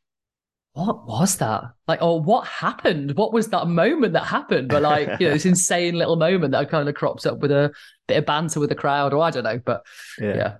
[0.75, 1.63] what was that?
[1.87, 3.17] Like, oh, what happened?
[3.17, 4.69] What was that moment that happened?
[4.69, 7.73] But like, you know, this insane little moment that kind of crops up with a
[8.09, 9.61] bit of banter with the crowd, or I don't know.
[9.65, 9.83] But
[10.19, 10.35] yeah.
[10.35, 10.55] yeah.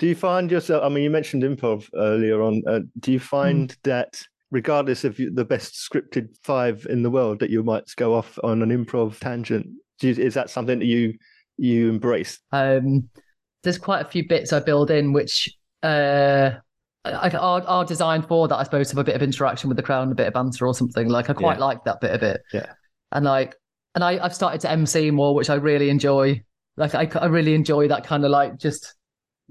[0.00, 0.82] Do you find yourself?
[0.82, 2.62] I mean, you mentioned improv earlier on.
[2.66, 3.76] Uh, do you find mm.
[3.84, 8.38] that, regardless of the best scripted five in the world, that you might go off
[8.42, 9.68] on an improv tangent?
[10.00, 11.14] You, is that something that you
[11.60, 12.38] you embrace?
[12.52, 13.08] Um,
[13.62, 16.52] there's quite a few bits I build in which uh,
[17.04, 18.56] are, are designed for that.
[18.56, 20.34] I suppose to have a bit of interaction with the crowd and a bit of
[20.34, 21.08] banter or something.
[21.08, 21.64] Like I quite yeah.
[21.64, 22.42] like that bit of it.
[22.52, 22.72] Yeah.
[23.12, 23.54] And like,
[23.94, 26.42] and I, I've started to MC more, which I really enjoy.
[26.76, 28.94] Like I, I really enjoy that kind of like just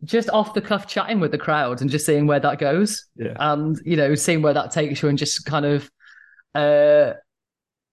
[0.06, 3.06] just off the cuff chatting with the crowd and just seeing where that goes.
[3.16, 3.36] Yeah.
[3.38, 5.92] And you know, seeing where that takes you and just kind of
[6.56, 7.14] uh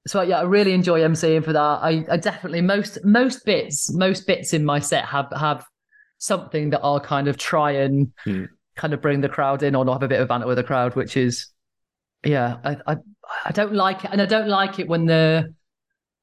[0.07, 1.59] so yeah, I really enjoy MCing for that.
[1.61, 5.66] I, I definitely most most bits most bits in my set have have
[6.19, 8.45] something that I'll kind of try and hmm.
[8.77, 10.64] kind of bring the crowd in or not have a bit of banter with the
[10.64, 11.49] crowd, which is,
[12.25, 12.97] yeah, I, I,
[13.45, 14.11] I don't like it.
[14.12, 15.55] And I don't like it when the,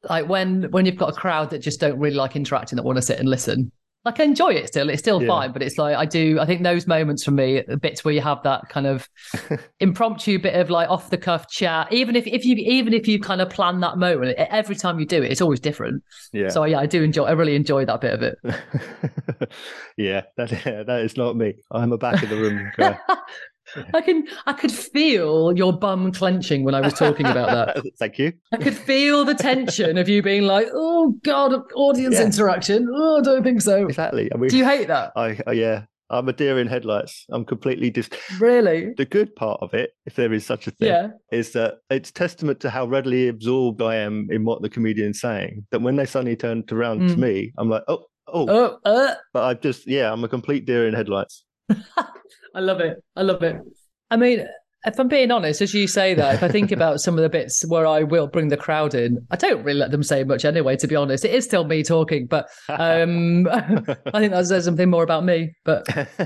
[0.09, 2.97] like when, when you've got a crowd that just don't really like interacting, that want
[2.97, 3.71] to sit and listen
[4.05, 4.89] like I enjoy it still.
[4.89, 5.27] It's still yeah.
[5.27, 6.39] fine, but it's like I do.
[6.39, 9.07] I think those moments for me, the bits where you have that kind of
[9.79, 11.91] impromptu bit of like off the cuff chat.
[11.91, 15.05] Even if if you even if you kind of plan that moment, every time you
[15.05, 16.03] do it, it's always different.
[16.33, 16.49] Yeah.
[16.49, 17.23] So yeah, I do enjoy.
[17.23, 18.37] I really enjoy that bit of it.
[19.97, 20.49] yeah, that
[20.87, 21.53] that is not me.
[21.71, 22.99] I'm a back of the room guy.
[23.93, 27.83] I can I could feel your bum clenching when I was talking about that.
[27.99, 28.33] Thank you.
[28.51, 32.25] I could feel the tension of you being like, "Oh God, audience Yeah.
[32.25, 32.87] interaction.
[32.93, 34.29] Oh, I don't think so." Exactly.
[34.33, 35.11] I mean, Do you hate that?
[35.15, 37.25] I, I yeah, I'm a deer in headlights.
[37.31, 38.09] I'm completely dis.
[38.39, 38.93] Really?
[38.97, 41.07] The good part of it, if there is such a thing, Yeah.
[41.31, 45.65] is that it's testament to how readily absorbed I am in what the comedian's saying.
[45.71, 47.19] That when they suddenly turn around to Mm.
[47.19, 50.87] me, I'm like, oh, oh, Oh, uh, but I just, yeah, I'm a complete deer
[50.87, 51.43] in headlights.
[52.53, 52.97] I love it.
[53.15, 53.57] I love it.
[54.11, 54.45] I mean,
[54.85, 57.29] if I'm being honest, as you say that, if I think about some of the
[57.29, 60.45] bits where I will bring the crowd in, I don't really let them say much
[60.45, 61.23] anyway, to be honest.
[61.25, 65.53] It is still me talking, but um, I think that says something more about me.
[65.63, 65.87] But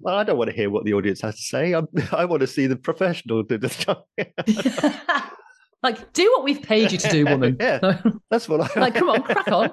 [0.00, 1.74] well, I don't want to hear what the audience has to say.
[1.74, 4.02] I, I want to see the professional do the stuff.
[5.82, 7.56] like, do what we've paid you to do, woman.
[7.60, 8.00] Yeah.
[8.30, 9.70] That's what I like, come on, crack on.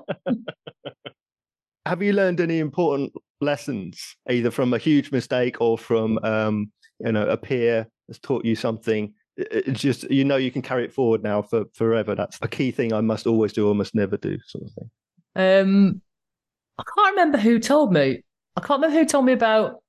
[1.85, 7.11] Have you learned any important lessons, either from a huge mistake or from, um, you
[7.11, 9.13] know, a peer has taught you something?
[9.37, 12.15] It's just you know you can carry it forward now for forever.
[12.15, 14.89] That's a key thing I must always do or must never do, sort of thing.
[15.35, 16.01] Um,
[16.77, 18.23] I can't remember who told me.
[18.55, 19.81] I can't remember who told me about.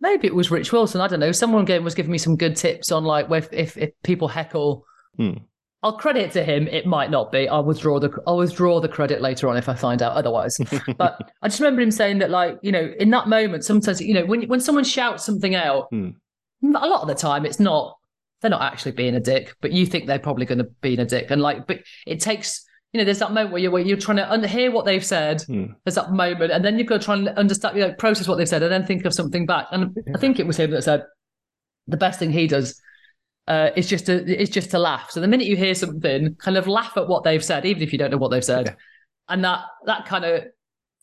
[0.00, 1.00] Maybe it was Rich Wilson.
[1.00, 1.32] I don't know.
[1.32, 4.84] Someone was giving me some good tips on like if if, if people heckle.
[5.16, 5.38] Hmm.
[5.84, 6.66] I'll credit to him.
[6.66, 7.46] It might not be.
[7.46, 10.58] I'll withdraw the I'll withdraw the credit later on if I find out otherwise.
[10.96, 14.14] but I just remember him saying that, like you know, in that moment, sometimes you
[14.14, 16.10] know when when someone shouts something out, Hmm.
[16.64, 17.98] a lot of the time it's not
[18.40, 21.04] they're not actually being a dick, but you think they're probably going to be a
[21.04, 23.96] dick, and like, but it takes you know, there's that moment where you're where you're
[23.98, 25.42] trying to un- hear what they've said.
[25.42, 25.66] Hmm.
[25.84, 28.36] There's that moment, and then you've got to try and understand, you know, process what
[28.36, 29.66] they've said, and then think of something back.
[29.72, 31.04] And I think it was him that said
[31.88, 32.80] the best thing he does
[33.46, 35.10] uh, is just a is just to laugh.
[35.10, 37.92] So the minute you hear something, kind of laugh at what they've said, even if
[37.92, 38.74] you don't know what they've said, Yeah.
[39.28, 40.44] and that that kind of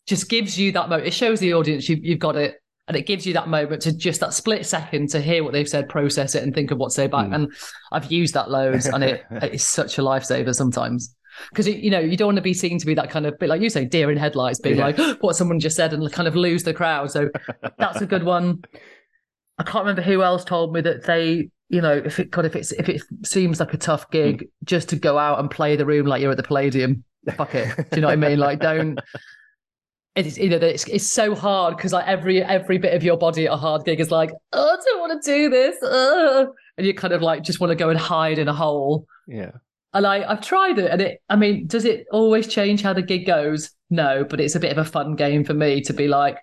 [0.06, 1.06] just gives you that moment.
[1.06, 2.56] It shows the audience you've you've got it,
[2.88, 5.68] and it gives you that moment to just that split second to hear what they've
[5.68, 7.28] said, process it, and think of what to say back.
[7.28, 7.34] Mm.
[7.34, 7.52] And
[7.92, 11.14] I've used that loads, and it it's such a lifesaver sometimes.
[11.48, 13.48] Because you know you don't want to be seen to be that kind of bit
[13.48, 14.86] like you say deer in headlights, being Yeah.
[14.86, 17.10] like what someone just said and kind of lose the crowd.
[17.10, 17.30] So
[17.78, 18.62] that's a good one.
[19.58, 22.54] I can't remember who else told me that they, you know, if it God, if
[22.54, 25.86] it's if it seems like a tough gig, just to go out and play the
[25.86, 27.02] room like you're at the Palladium.
[27.34, 27.74] Fuck it.
[27.76, 28.38] Do you know what I mean?
[28.38, 29.00] Like, don't.
[30.14, 33.46] It's you know it's it's so hard because like every every bit of your body
[33.46, 36.44] at a hard gig is like oh I don't want to do this, uh,"
[36.76, 39.06] and you kind of like just want to go and hide in a hole.
[39.26, 39.52] Yeah.
[39.94, 41.22] And I, I've tried it, and it.
[41.30, 43.70] I mean, does it always change how the gig goes?
[43.88, 46.36] No, but it's a bit of a fun game for me to be like,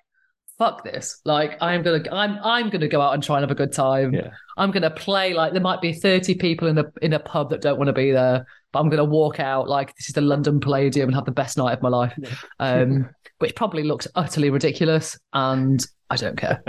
[0.59, 3.55] "Fuck this!" Like I'm gonna, I'm, I'm gonna go out and try and have a
[3.55, 4.13] good time.
[4.13, 4.29] Yeah.
[4.57, 7.61] I'm gonna play like there might be 30 people in a in a pub that
[7.61, 10.59] don't want to be there, but I'm gonna walk out like this is the London
[10.59, 12.13] Palladium and have the best night of my life.
[12.59, 16.61] Um, which probably looks utterly ridiculous, and I don't care.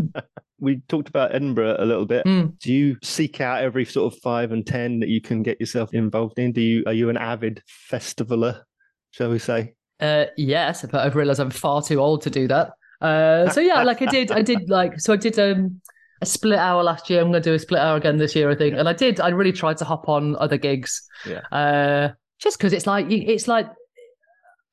[0.58, 2.24] we talked about Edinburgh a little bit.
[2.24, 2.58] Mm.
[2.58, 5.92] Do you seek out every sort of five and ten that you can get yourself
[5.92, 6.52] involved in?
[6.52, 8.62] Do you are you an avid festivaler,
[9.10, 9.74] shall we say?
[10.00, 12.72] Uh, yes, but I've realised I'm far too old to do that.
[13.00, 15.80] Uh, so yeah, like I did, I did like so I did um
[16.22, 17.20] a split hour last year.
[17.20, 18.74] I'm going to do a split hour again this year, I think.
[18.76, 19.20] And I did.
[19.20, 21.02] I really tried to hop on other gigs.
[21.26, 21.40] Yeah.
[21.52, 23.66] Uh, just because it's like it's like,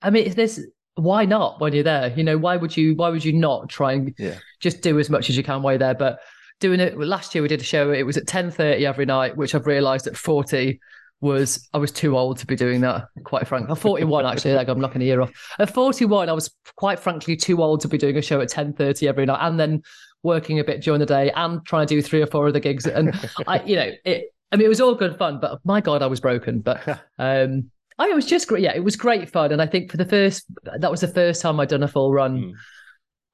[0.01, 0.61] I mean, this.
[0.95, 2.13] Why not when you're there?
[2.15, 2.95] You know, why would you?
[2.95, 4.35] Why would you not try and Yeah.
[4.59, 5.95] just do as much as you can while you're there?
[5.95, 6.19] But
[6.59, 7.91] doing it last year, we did a show.
[7.91, 10.79] It was at 10:30 every night, which I've realised at 40
[11.23, 13.07] was I was too old to be doing that.
[13.23, 14.53] Quite frankly, I'm 41 actually.
[14.53, 15.31] Like I'm knocking a year off.
[15.57, 19.07] At 41, I was quite frankly too old to be doing a show at 10:30
[19.07, 19.81] every night, and then
[20.21, 22.85] working a bit during the day and trying to do three or four other gigs.
[22.85, 24.33] And I, you know, it.
[24.51, 26.59] I mean, it was all good fun, but my god, I was broken.
[26.59, 28.61] But um, I it was just great.
[28.61, 30.45] Yeah, it was great fun, and I think for the first,
[30.77, 32.37] that was the first time I'd done a full run.
[32.37, 32.53] Mm.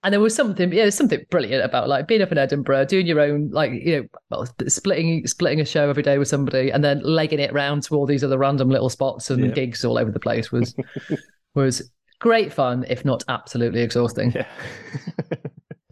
[0.04, 3.20] And there was something, yeah, something brilliant about like being up in Edinburgh, doing your
[3.20, 7.02] own, like you know, well, splitting splitting a show every day with somebody, and then
[7.04, 9.52] legging it round to all these other random little spots and Yeah.
[9.52, 10.74] gigs all over the place was
[11.56, 14.32] was great fun, if not absolutely exhausting.
[14.32, 14.48] Yeah.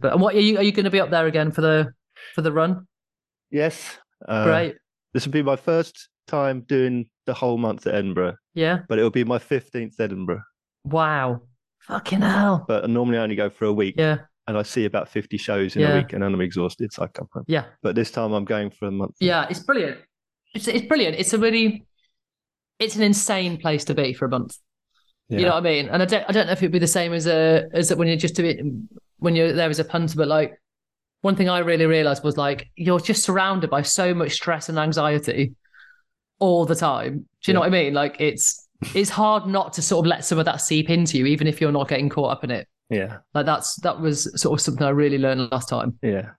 [0.00, 1.92] But and what are you are you going to be up there again for the
[2.34, 2.86] for the run?
[3.50, 3.98] yes.
[4.26, 4.76] Uh, Great,
[5.12, 8.78] This will be my first time doing the whole month at Edinburgh, yeah.
[8.88, 10.42] but it'll be my fifteenth Edinburgh.
[10.84, 11.42] Wow,
[11.88, 15.08] fucking hell, But normally I only go for a week, yeah, and I see about
[15.08, 15.94] fifty shows in Yeah.
[15.94, 17.44] a week, and then I'm exhausted, so I come home.
[17.48, 17.64] yeah.
[17.82, 19.16] But this time I'm going for a month.
[19.20, 19.98] Yeah, it's brilliant.
[20.54, 21.16] It's it's brilliant.
[21.16, 21.86] It's a really
[22.78, 24.56] it's an insane place to be for a month.
[25.28, 25.38] Yeah.
[25.40, 25.88] You know what I mean?
[25.88, 28.08] And I don't I don't know if it'd be the same as a as when
[28.08, 28.60] you're just a bit
[29.18, 30.54] when you're there as a punter, but like
[31.22, 34.78] one thing I really realized was like you're just surrounded by so much stress and
[34.78, 35.54] anxiety
[36.38, 37.26] all the time.
[37.42, 37.92] Do you know what I mean?
[37.94, 41.26] Like it's it's hard not to sort of let some of that seep into you,
[41.26, 42.66] even if you're not getting caught up in it.
[42.90, 43.18] yeah.
[43.34, 45.98] Like that's that was sort of something I really learned last time.
[46.02, 46.30] Yeah.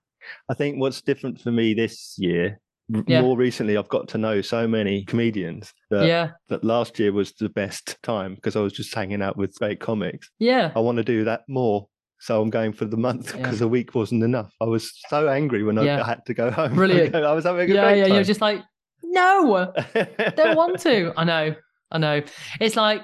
[0.49, 2.59] I think what's different for me this year,
[3.07, 3.21] Yeah.
[3.21, 7.33] more recently, I've got to know so many comedians that, yeah, that last year was
[7.33, 10.29] the best time because I was just hanging out with great comics.
[10.39, 11.87] yeah, I want to do that more.
[12.21, 13.37] So I'm going for the month Yeah.
[13.41, 14.51] because a week wasn't enough.
[14.59, 16.75] I was so angry when I had to go home.
[16.75, 17.15] Brilliant.
[17.15, 18.03] I was having a yeah, great yeah.
[18.07, 18.13] time.
[18.15, 18.61] You're just like,
[19.03, 19.71] no,
[20.35, 21.13] don't want to.
[21.15, 21.55] I know,
[21.91, 22.21] I know.
[22.59, 23.01] It's like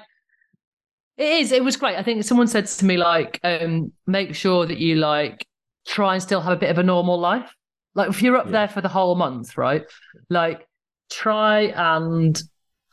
[1.16, 1.52] it is.
[1.52, 1.96] It was great.
[1.96, 5.46] I think someone said to me like, um, make sure that you like
[5.86, 7.50] try and still have a bit of a normal life.
[7.94, 8.52] Like if you're up Yeah.
[8.52, 9.84] there for the whole month, right?
[10.28, 10.66] Like
[11.10, 12.40] try and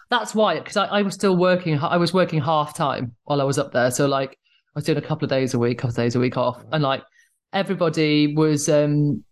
[0.10, 1.78] that's why because I, I was still working.
[1.80, 3.92] I was working half time while I was up there.
[3.92, 6.20] So like I was doing a couple of days a week, couple of days a
[6.20, 7.04] week off, and like
[7.52, 9.24] everybody was um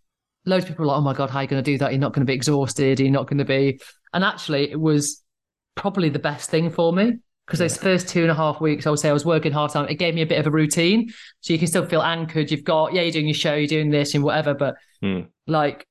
[0.44, 1.92] loads of people were like, oh my God, how are you going to do that?
[1.92, 2.98] You're not going to be exhausted.
[3.00, 3.80] You're not going to be.
[4.12, 5.21] And actually, it was
[5.74, 8.90] probably the best thing for me because those first two and a half weeks, I
[8.90, 9.88] would say I was working hard time.
[9.88, 11.12] It gave me a bit of a routine.
[11.40, 12.50] So you can still feel anchored.
[12.50, 15.22] You've got, yeah, you're doing your show, you're doing this and whatever, but Hmm.
[15.48, 15.84] like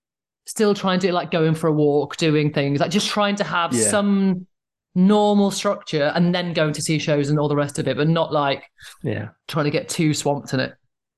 [0.45, 3.73] still trying to like going for a walk, doing things, like just trying to have
[3.73, 3.89] Yeah.
[3.89, 4.47] some
[4.95, 8.07] normal structure and then going to see shows and all the rest of it, but
[8.07, 8.63] not like
[9.03, 9.29] yeah.
[9.47, 10.73] trying to get too swamped in it.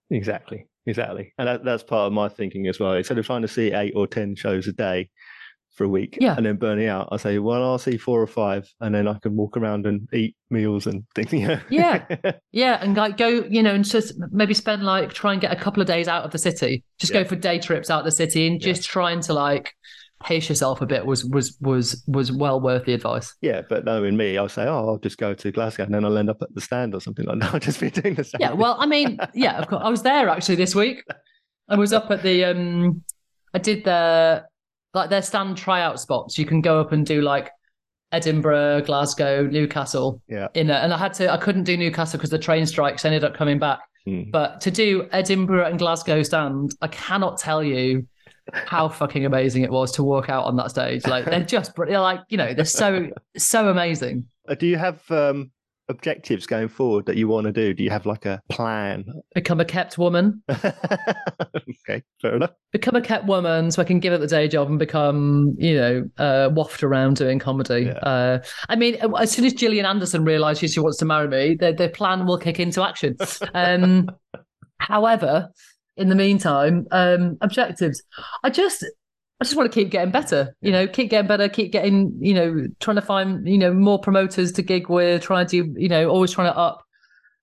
[0.09, 2.93] Exactly, exactly, and that, that's part of my thinking as well.
[2.93, 5.09] Instead of trying to see eight or ten shows a day
[5.73, 6.35] for a week, Yeah.
[6.37, 9.17] and then burning out, I say, well, I'll see four or five, and then I
[9.19, 11.33] can walk around and eat meals and things.
[11.33, 12.31] Yeah, Yeah.
[12.51, 15.55] Yeah, and like go, you know, and just maybe spend like try and get a
[15.55, 16.83] couple of days out of the city.
[16.99, 17.23] Just Yeah.
[17.23, 18.73] go for day trips out of the city and Yeah.
[18.73, 19.73] just trying to like
[20.23, 23.35] pace yourself a bit was was was was well worth the advice.
[23.41, 23.61] yeah.
[23.67, 26.29] But knowing me, I'll say, oh, I'll just go to Glasgow, and then I'll end
[26.29, 27.51] up at the stand or something like that.
[27.53, 28.39] I'll just be doing the same.
[28.39, 29.81] Yeah, well, I mean, yeah, of course.
[29.83, 31.03] I was there actually this week.
[31.67, 33.03] I was up at the um
[33.53, 34.45] I did the
[34.93, 36.37] like their stand tryout spots.
[36.37, 37.51] You can go up and do like
[38.11, 40.21] Edinburgh, Glasgow, Newcastle.
[40.27, 40.47] Yeah.
[40.53, 43.23] In a, and I had to I couldn't do Newcastle because the train strikes ended
[43.23, 43.79] up coming back.
[44.05, 44.23] Hmm.
[44.31, 48.07] But to do Edinburgh and Glasgow stand, I cannot tell you
[48.51, 51.07] how fucking amazing it was to walk out on that stage.
[51.07, 54.27] Like they're just they're like, you know, they're so so amazing.
[54.47, 55.51] Uh, do you have um,
[55.89, 57.73] objectives going forward that you want to do?
[57.73, 59.05] Do you have like a plan?
[59.35, 60.41] Become a kept woman.
[60.49, 62.51] okay, fair enough.
[62.71, 65.75] become a kept woman so I can give up the day job and become, you
[65.75, 67.85] know, uh, waft around doing comedy.
[67.85, 67.93] Yeah.
[67.93, 71.73] Uh, I mean, as soon as Gillian Anderson realizes she wants to marry me, their,
[71.73, 73.15] their plan will kick into action.
[73.53, 74.09] Um,
[74.79, 75.49] however,
[75.97, 78.01] in the meantime, um, objectives.
[78.43, 78.85] I just,
[79.43, 80.55] I just want to keep getting better.
[80.61, 81.49] You know, keep getting better.
[81.49, 85.21] Keep getting, you know, trying to find, you know, more promoters to gig with.
[85.21, 86.81] Trying to, you know, always trying to up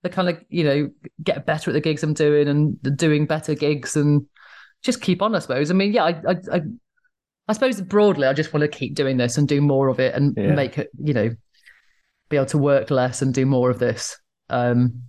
[0.03, 0.91] the kind of, you know,
[1.23, 4.25] get better at the gigs I'm doing and doing better gigs and
[4.83, 5.35] just keep on.
[5.35, 5.71] I suppose.
[5.71, 6.61] I mean, yeah, I, I, I,
[7.49, 10.15] I suppose broadly, I just want to keep doing this and do more of it
[10.15, 10.55] and Yeah.
[10.55, 11.29] make it, you know,
[12.31, 14.19] be able to work less and do more of this.
[14.49, 15.03] Um,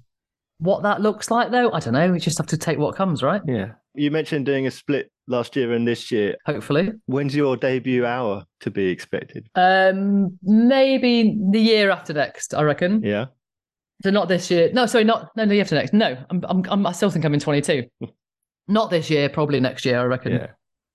[0.57, 2.11] what that looks like, though, I don't know.
[2.11, 3.41] We just have to take what comes, right?
[3.47, 3.75] Yeah.
[3.93, 6.35] You mentioned doing a split last year and this year.
[6.45, 6.91] Hopefully.
[7.07, 9.47] When's your debut hour to be expected?
[9.55, 13.03] Um, maybe the year after next, I reckon.
[13.03, 13.25] Yeah.
[14.03, 14.71] So not this year.
[14.73, 15.93] No, sorry, not no, the year after next.
[15.93, 17.85] No, I'm, I'm, I'm I still think I'm in 22.
[18.67, 20.33] not this year, probably next year, I reckon.
[20.33, 20.47] Yeah.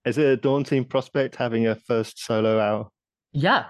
[0.05, 2.89] Is it a daunting prospect having a first solo hour?
[3.33, 3.65] Yeah,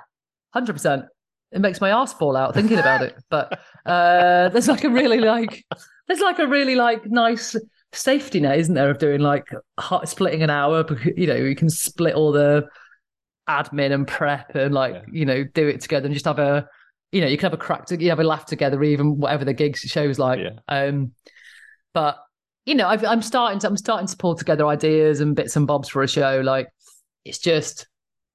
[0.53, 1.07] hundred percent.
[1.51, 3.17] It makes my ass fall out thinking about it.
[3.31, 5.65] But uh, there's like a really like
[6.07, 7.57] there's like a really like nice
[7.93, 10.85] safety net, isn't there, of doing like hot, splitting an hour?
[10.85, 12.67] Because you know you can split all the
[13.49, 15.03] admin and prep and like Yeah.
[15.13, 16.69] you know do it together and just have a
[17.13, 19.45] you know you can have a crack to you have a laugh together even whatever
[19.45, 20.41] the gigs shows like.
[20.41, 20.59] Yeah.
[20.69, 21.13] Um,
[21.95, 22.19] but
[22.65, 25.67] you know I've, I'm starting to I'm starting to pull together ideas and bits and
[25.67, 26.41] bobs for a show.
[26.45, 26.69] Like
[27.25, 27.87] it's just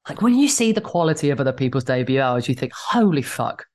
[0.09, 3.65] like when you see the quality of other people's debut hours, you think, holy fuck,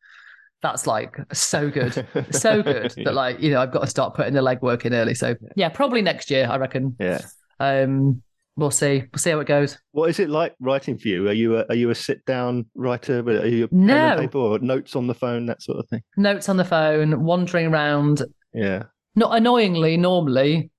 [0.63, 1.93] that's like so good.
[2.31, 5.15] so good that like, you know, I've got to start putting the legwork in early.
[5.15, 6.97] So yeah, probably next year, I reckon.
[6.99, 7.21] Yeah.
[7.61, 8.23] Um
[8.57, 9.01] we'll see.
[9.13, 9.79] We'll see how it goes.
[9.93, 11.29] What is it like writing for you?
[11.29, 13.21] Are you a, are you a sit down writer?
[13.21, 14.17] Are you No.
[14.19, 16.01] paper or notes on the phone, that sort of thing?
[16.17, 18.23] Notes on the phone, wandering around,
[18.55, 18.85] Yeah.
[19.15, 20.71] not annoyingly normally,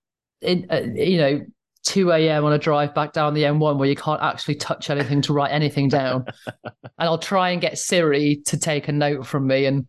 [0.42, 1.42] in uh, you know,
[1.88, 2.44] 2 a.m.
[2.44, 5.52] on a drive back down the M1 where you can't actually touch anything to write
[5.52, 6.26] anything down.
[6.66, 9.88] and I'll try and get Siri to take a note from me, and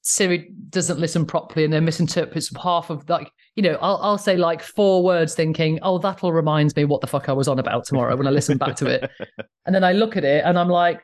[0.00, 4.38] Siri doesn't listen properly and then misinterprets half of like, you know, I'll, I'll say
[4.38, 7.84] like four words thinking, oh, that'll remind me what the fuck I was on about
[7.84, 9.10] tomorrow when I listen back to it.
[9.66, 11.00] And then I look at it and I'm like,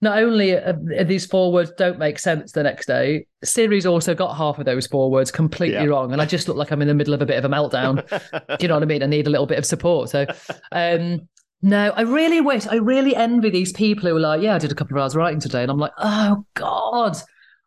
[0.00, 4.14] not only are, are these four words don't make sense the next day, Siri's also
[4.14, 5.84] got half of those four words completely Yeah.
[5.86, 6.12] wrong.
[6.12, 8.06] And I just look like I'm in the middle of a bit of a meltdown.
[8.48, 9.02] Do you know what I mean?
[9.02, 10.08] I need a little bit of support.
[10.10, 10.24] So,
[10.72, 11.28] um,
[11.62, 14.70] no, I really wish, I really envy these people who are like, yeah, I did
[14.70, 15.62] a couple of hours writing today.
[15.62, 17.16] And I'm like, oh God,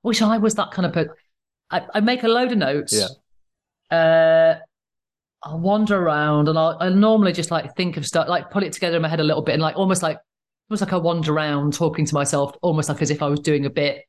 [0.03, 1.11] wish I was that kind of person.
[1.69, 2.93] I, I make a load of notes.
[2.93, 3.07] Yeah.
[3.97, 4.59] Uh,
[5.43, 8.71] I'll wander around and I'll, I'll normally just like think of stuff, like put it
[8.73, 10.17] together in my head a little bit and like almost like
[10.71, 13.65] almost like I wander around talking to myself, almost like as if I was doing
[13.65, 14.05] a bit.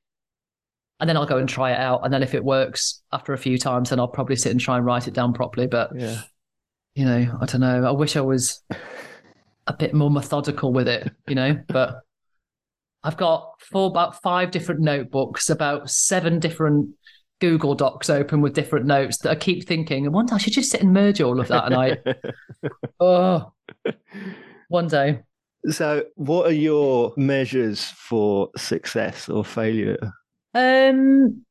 [1.01, 2.03] And then I'll go and try it out.
[2.05, 4.77] And then if it works after a few times, then I'll probably sit and try
[4.77, 5.67] and write it down properly.
[5.67, 6.21] But Yeah.
[6.95, 7.85] you know, I don't know.
[7.85, 8.63] I wish I was
[9.67, 11.97] a bit more methodical with it, you know, but
[13.03, 16.91] I've got four, about five different notebooks, about seven different
[17.41, 20.53] Google Docs open with different notes that I keep thinking, and one day I should
[20.53, 21.65] just sit and merge all of that.
[21.67, 21.97] And I,
[23.01, 23.53] oh,
[24.69, 25.23] one day.
[25.71, 30.13] So, what are your measures for success or failure?
[30.55, 31.45] Um,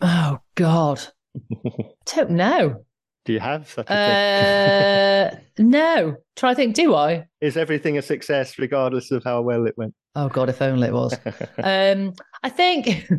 [0.00, 1.00] oh God,
[1.34, 1.84] I
[2.14, 2.84] don't know.
[3.24, 5.38] Do you have such a thing?
[5.38, 6.16] Uh, no.
[6.36, 6.76] Try to think.
[6.76, 7.26] Do I?
[7.40, 9.94] Is everything a success regardless of how well it went?
[10.14, 11.14] Oh God, if only it was.
[11.62, 13.10] um, I think,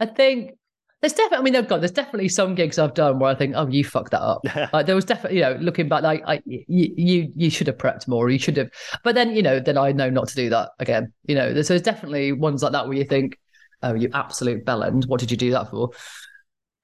[0.00, 0.58] I think
[1.04, 1.36] there's definitely.
[1.36, 3.84] I mean, oh God, there's definitely some gigs I've done where I think, oh, you
[3.84, 4.40] fucked that up.
[4.72, 6.64] Like there was definitely, you know, looking back, like I, you,
[6.96, 8.30] you, you should have prepped more.
[8.30, 8.70] You should have.
[9.02, 11.12] But then, you know, then I know not to do that again.
[11.26, 13.38] You know, there's, there's definitely ones like that where you think,
[13.82, 15.06] oh, you absolute bellend.
[15.06, 15.90] What did you do that for?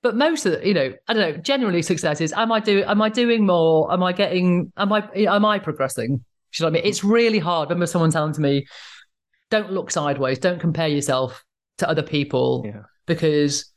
[0.03, 1.43] But most of the, you know, I don't know.
[1.43, 2.85] Generally, success is: am I doing?
[2.85, 3.91] Am I doing more?
[3.93, 4.73] Am I getting?
[4.77, 5.09] Am I?
[5.14, 6.09] Am I progressing?
[6.09, 6.89] Do you know what I mean?
[6.91, 7.68] It's really hard.
[7.68, 8.66] I remember someone telling to me,
[9.51, 10.39] "Don't look sideways.
[10.39, 11.45] Don't compare yourself
[11.79, 12.83] to other people Yeah.
[13.07, 13.71] because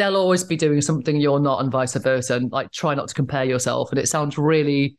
[0.00, 2.34] they'll always be doing something you're not, and vice versa.
[2.36, 4.96] And like, try not to compare yourself." And it sounds really.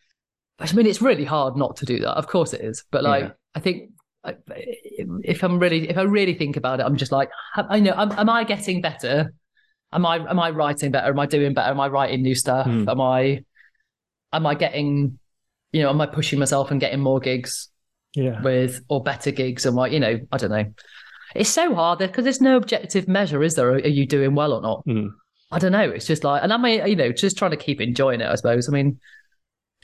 [0.60, 2.12] I mean, it's really hard not to do that.
[2.18, 2.84] Of course, it is.
[2.91, 3.32] But like, Yeah.
[3.56, 3.89] I think
[5.24, 8.12] if I'm really, if I really think about it, I'm just like, I know, am,
[8.12, 9.34] am I getting better?
[9.91, 11.08] Am I, am I writing better?
[11.08, 11.72] Am I doing better?
[11.72, 12.68] Am I writing new stuff?
[12.68, 12.88] Hmm.
[12.88, 13.43] Am I,
[14.32, 15.18] am I getting,
[15.72, 17.70] you know, am I pushing myself and getting more gigs
[18.16, 18.39] Yeah.
[18.41, 19.66] with or better gigs?
[19.66, 20.66] And like, you know, I don't know.
[21.36, 23.72] It's so hard because there's no objective measure, is there?
[23.72, 24.86] Are you doing well or not?
[24.86, 25.12] Mm.
[25.52, 25.90] I don't know.
[25.90, 28.28] It's just like, and I mean, you know, just trying to keep enjoying it.
[28.28, 28.70] I suppose.
[28.70, 29.00] I mean,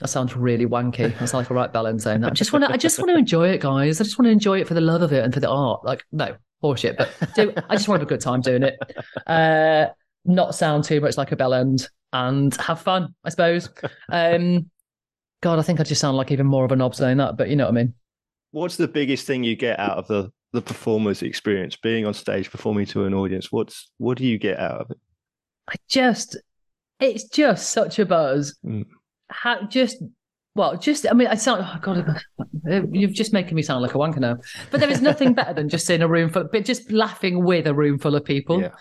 [0.00, 1.16] that sounds really wanky.
[1.18, 2.32] Sound like a right bellend saying that.
[2.32, 4.00] I just want to, I just want to enjoy it, guys.
[4.00, 5.84] I just want to enjoy it for the love of it and for the art.
[5.84, 6.96] Like, no, horseshit.
[6.96, 8.78] But do, I just want to have a good time doing it.
[9.26, 9.86] Uh,
[10.24, 13.14] not sound too much like a bellend and have fun.
[13.24, 13.68] I suppose.
[14.10, 14.70] Um,
[15.42, 17.36] God, I think I just sound like even more of a knob saying that.
[17.36, 17.94] But you know what I mean.
[18.52, 22.50] What's the biggest thing you get out of the the performer's experience, being on stage
[22.50, 23.52] performing to an audience?
[23.52, 24.98] What's what do you get out of it?
[25.68, 26.36] I just,
[27.00, 28.56] it's just such a buzz.
[28.64, 28.86] Mm.
[29.28, 30.02] How just,
[30.54, 32.22] well, just, I mean, I sound, oh God,
[32.90, 34.38] you've just making me sound like a wanker now.
[34.70, 37.66] But there is nothing better than just in a room full, but just laughing with
[37.66, 38.60] a room full of people.
[38.60, 38.68] Yeah.
[38.68, 38.74] Do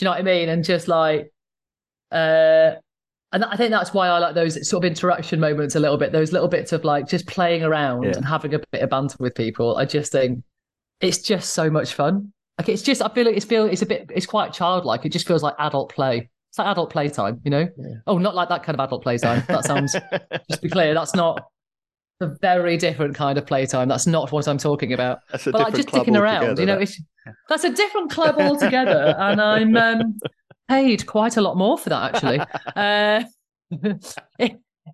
[0.00, 0.50] you know what I mean?
[0.50, 1.32] And just like,
[2.12, 2.72] uh,
[3.32, 6.12] and I think that's why I like those sort of interaction moments a little bit,
[6.12, 8.12] those little bits of like just playing around Yeah.
[8.16, 9.78] and having a bit of banter with people.
[9.78, 10.44] I just think
[11.00, 12.32] it's just so much fun.
[12.58, 15.04] Like it's just, I feel like it's feel it's a bit, it's quite childlike.
[15.04, 16.30] It just feels like adult play.
[16.50, 17.68] It's like adult playtime, you know?
[17.76, 17.94] Yeah.
[18.06, 19.44] Oh, not like that kind of adult playtime.
[19.48, 19.92] That sounds,
[20.48, 21.50] just to be clear, that's not
[22.20, 23.88] a very different kind of playtime.
[23.88, 26.76] That's not what I'm talking about That's a but like just sticking around, you know,
[26.76, 26.82] that.
[26.82, 27.00] it's,
[27.48, 30.18] that's a different club altogether, and I'm um,
[30.68, 32.40] paid quite a lot more for that actually.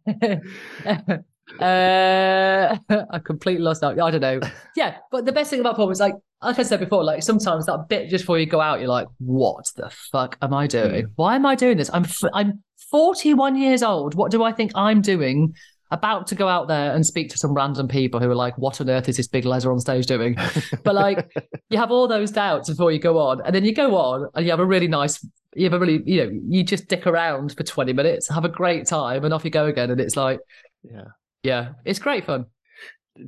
[0.06, 1.18] Uh,
[1.60, 2.76] uh,
[3.10, 3.98] I completely lost out.
[3.98, 4.40] I don't know.
[4.74, 7.88] Yeah, but the best thing about performance, like like I said before, like sometimes that
[7.88, 11.08] bit just before you go out, you're like, "What the fuck am I doing?
[11.16, 11.90] Why am I doing this?
[11.92, 14.14] I'm f- I'm 41 years old.
[14.14, 15.54] What do I think I'm doing?"
[15.90, 18.80] About to go out there and speak to some random people who are like, "What
[18.80, 20.36] on earth is this big leather on stage doing?"
[20.84, 21.30] but like,
[21.68, 24.46] you have all those doubts before you go on, and then you go on and
[24.46, 25.22] you have a really nice,
[25.54, 28.48] you have a really, you know, you just dick around for 20 minutes, have a
[28.48, 29.90] great time, and off you go again.
[29.90, 30.40] And it's like,
[30.82, 31.08] Yeah.
[31.42, 32.46] Yeah, it's great fun.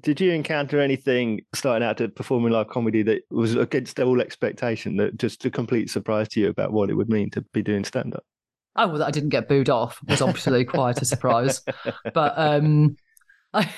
[0.00, 4.96] Did you encounter anything starting out to performing live comedy that was against all expectation,
[4.96, 7.84] that just a complete surprise to you about what it would mean to be doing
[7.84, 8.24] stand up?
[8.76, 11.60] Oh, well, that I didn't get booed off was obviously quite a surprise.
[12.14, 12.96] But um,
[13.54, 13.70] I,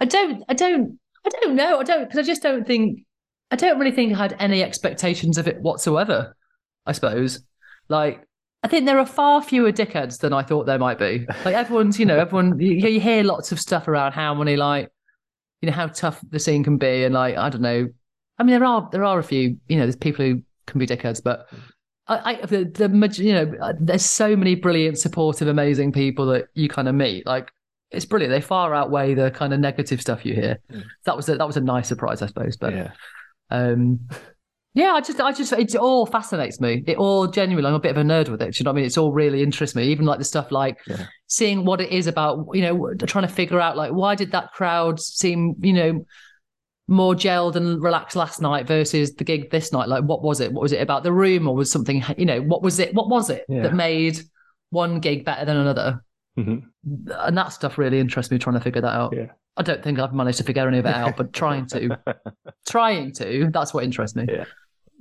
[0.00, 1.80] I don't, I don't, I don't know.
[1.80, 3.00] I don't because I just don't think,
[3.50, 6.36] I don't really think I had any expectations of it whatsoever.
[6.86, 7.42] I suppose,
[7.88, 8.26] like.
[8.62, 11.26] I think there are far fewer dickheads than I thought there might be.
[11.44, 14.88] Like everyone's, you know, everyone you, you hear lots of stuff around how many like,
[15.60, 17.88] you know, how tough the scene can be, and like I don't know.
[18.38, 20.86] I mean, there are there are a few, you know, there's people who can be
[20.86, 21.48] dickheads, but
[22.06, 26.46] I, I the, the you know, uh, there's so many brilliant, supportive, amazing people that
[26.54, 27.26] you kind of meet.
[27.26, 27.50] Like
[27.90, 28.32] it's brilliant.
[28.32, 30.58] They far outweigh the kind of negative stuff you hear.
[30.70, 30.84] Mm.
[31.04, 32.56] That was a, that was a nice surprise, I suppose.
[32.56, 32.90] But yeah.
[33.50, 34.08] um,
[34.74, 36.82] yeah, I just, I just, it all fascinates me.
[36.86, 38.54] It all genuinely, I'm a bit of a nerd with it.
[38.54, 38.84] Do you know what I mean?
[38.86, 39.84] It's all really interests me.
[39.84, 41.06] Even like the stuff like Yeah.
[41.26, 44.52] seeing what it is about, you know, trying to figure out like why did that
[44.52, 46.06] crowd seem, you know,
[46.88, 49.88] more gelled and relaxed last night versus the gig this night?
[49.88, 50.52] Like, what was it?
[50.52, 52.94] What was it about the room, or was something, you know, what was it?
[52.94, 53.62] What was it Yeah.
[53.62, 54.18] that made
[54.70, 56.04] one gig better than another?
[56.38, 57.10] Mm-hmm.
[57.10, 59.14] And that stuff really interests me trying to figure that out.
[59.14, 59.26] Yeah.
[59.56, 61.98] I don't think I've managed to figure any of it out, but trying to.
[62.66, 63.50] trying to.
[63.52, 64.24] That's what interests me.
[64.26, 64.44] Yeah.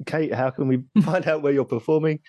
[0.06, 2.20] Kate, how can we find out where you're performing?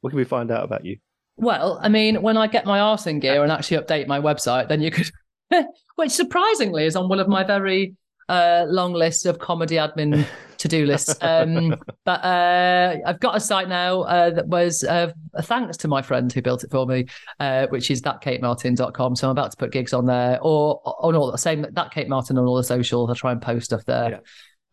[0.00, 0.96] What can we find out about you?
[1.36, 4.68] Well, I mean, when I get my arse in gear and actually update my website,
[4.68, 5.10] then you could,
[5.96, 7.94] which surprisingly is on one of my very
[8.28, 10.26] uh, long list of comedy admin
[10.58, 11.16] to do lists.
[11.20, 15.12] Um, but uh, I've got a site now uh, that was uh,
[15.42, 17.06] thanks to my friend who built it for me,
[17.40, 19.16] uh, which is thatkatemartin.com.
[19.16, 22.08] So I'm about to put gigs on there or on all the same that Kate
[22.08, 23.10] Martin on all the socials.
[23.10, 24.20] I try and post stuff there yeah.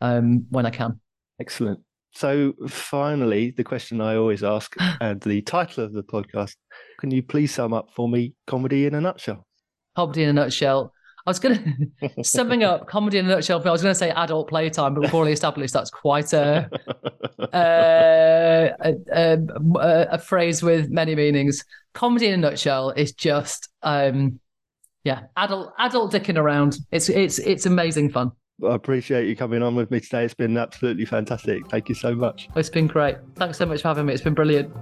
[0.01, 0.99] um, when I can.
[1.39, 1.79] Excellent.
[2.11, 6.55] So finally, the question I always ask and the title of the podcast,
[6.99, 9.45] can you please sum up for me comedy in a nutshell?
[9.95, 10.93] Comedy in a nutshell.
[11.25, 13.61] I was going to summing up comedy in a nutshell.
[13.63, 16.69] I was going to say adult playtime, but we've already established that's quite a,
[17.53, 21.63] uh, a, a, a, phrase with many meanings.
[21.93, 24.39] Comedy in a nutshell is just, um,
[25.03, 26.77] yeah, adult adult dicking around.
[26.91, 28.31] It's it's it's amazing fun.
[28.67, 30.25] I appreciate you coming on with me today.
[30.25, 31.67] It's been absolutely fantastic.
[31.69, 32.49] Thank you so much.
[32.55, 33.17] It's been great.
[33.35, 34.13] Thanks so much for having me.
[34.13, 34.73] It's been brilliant.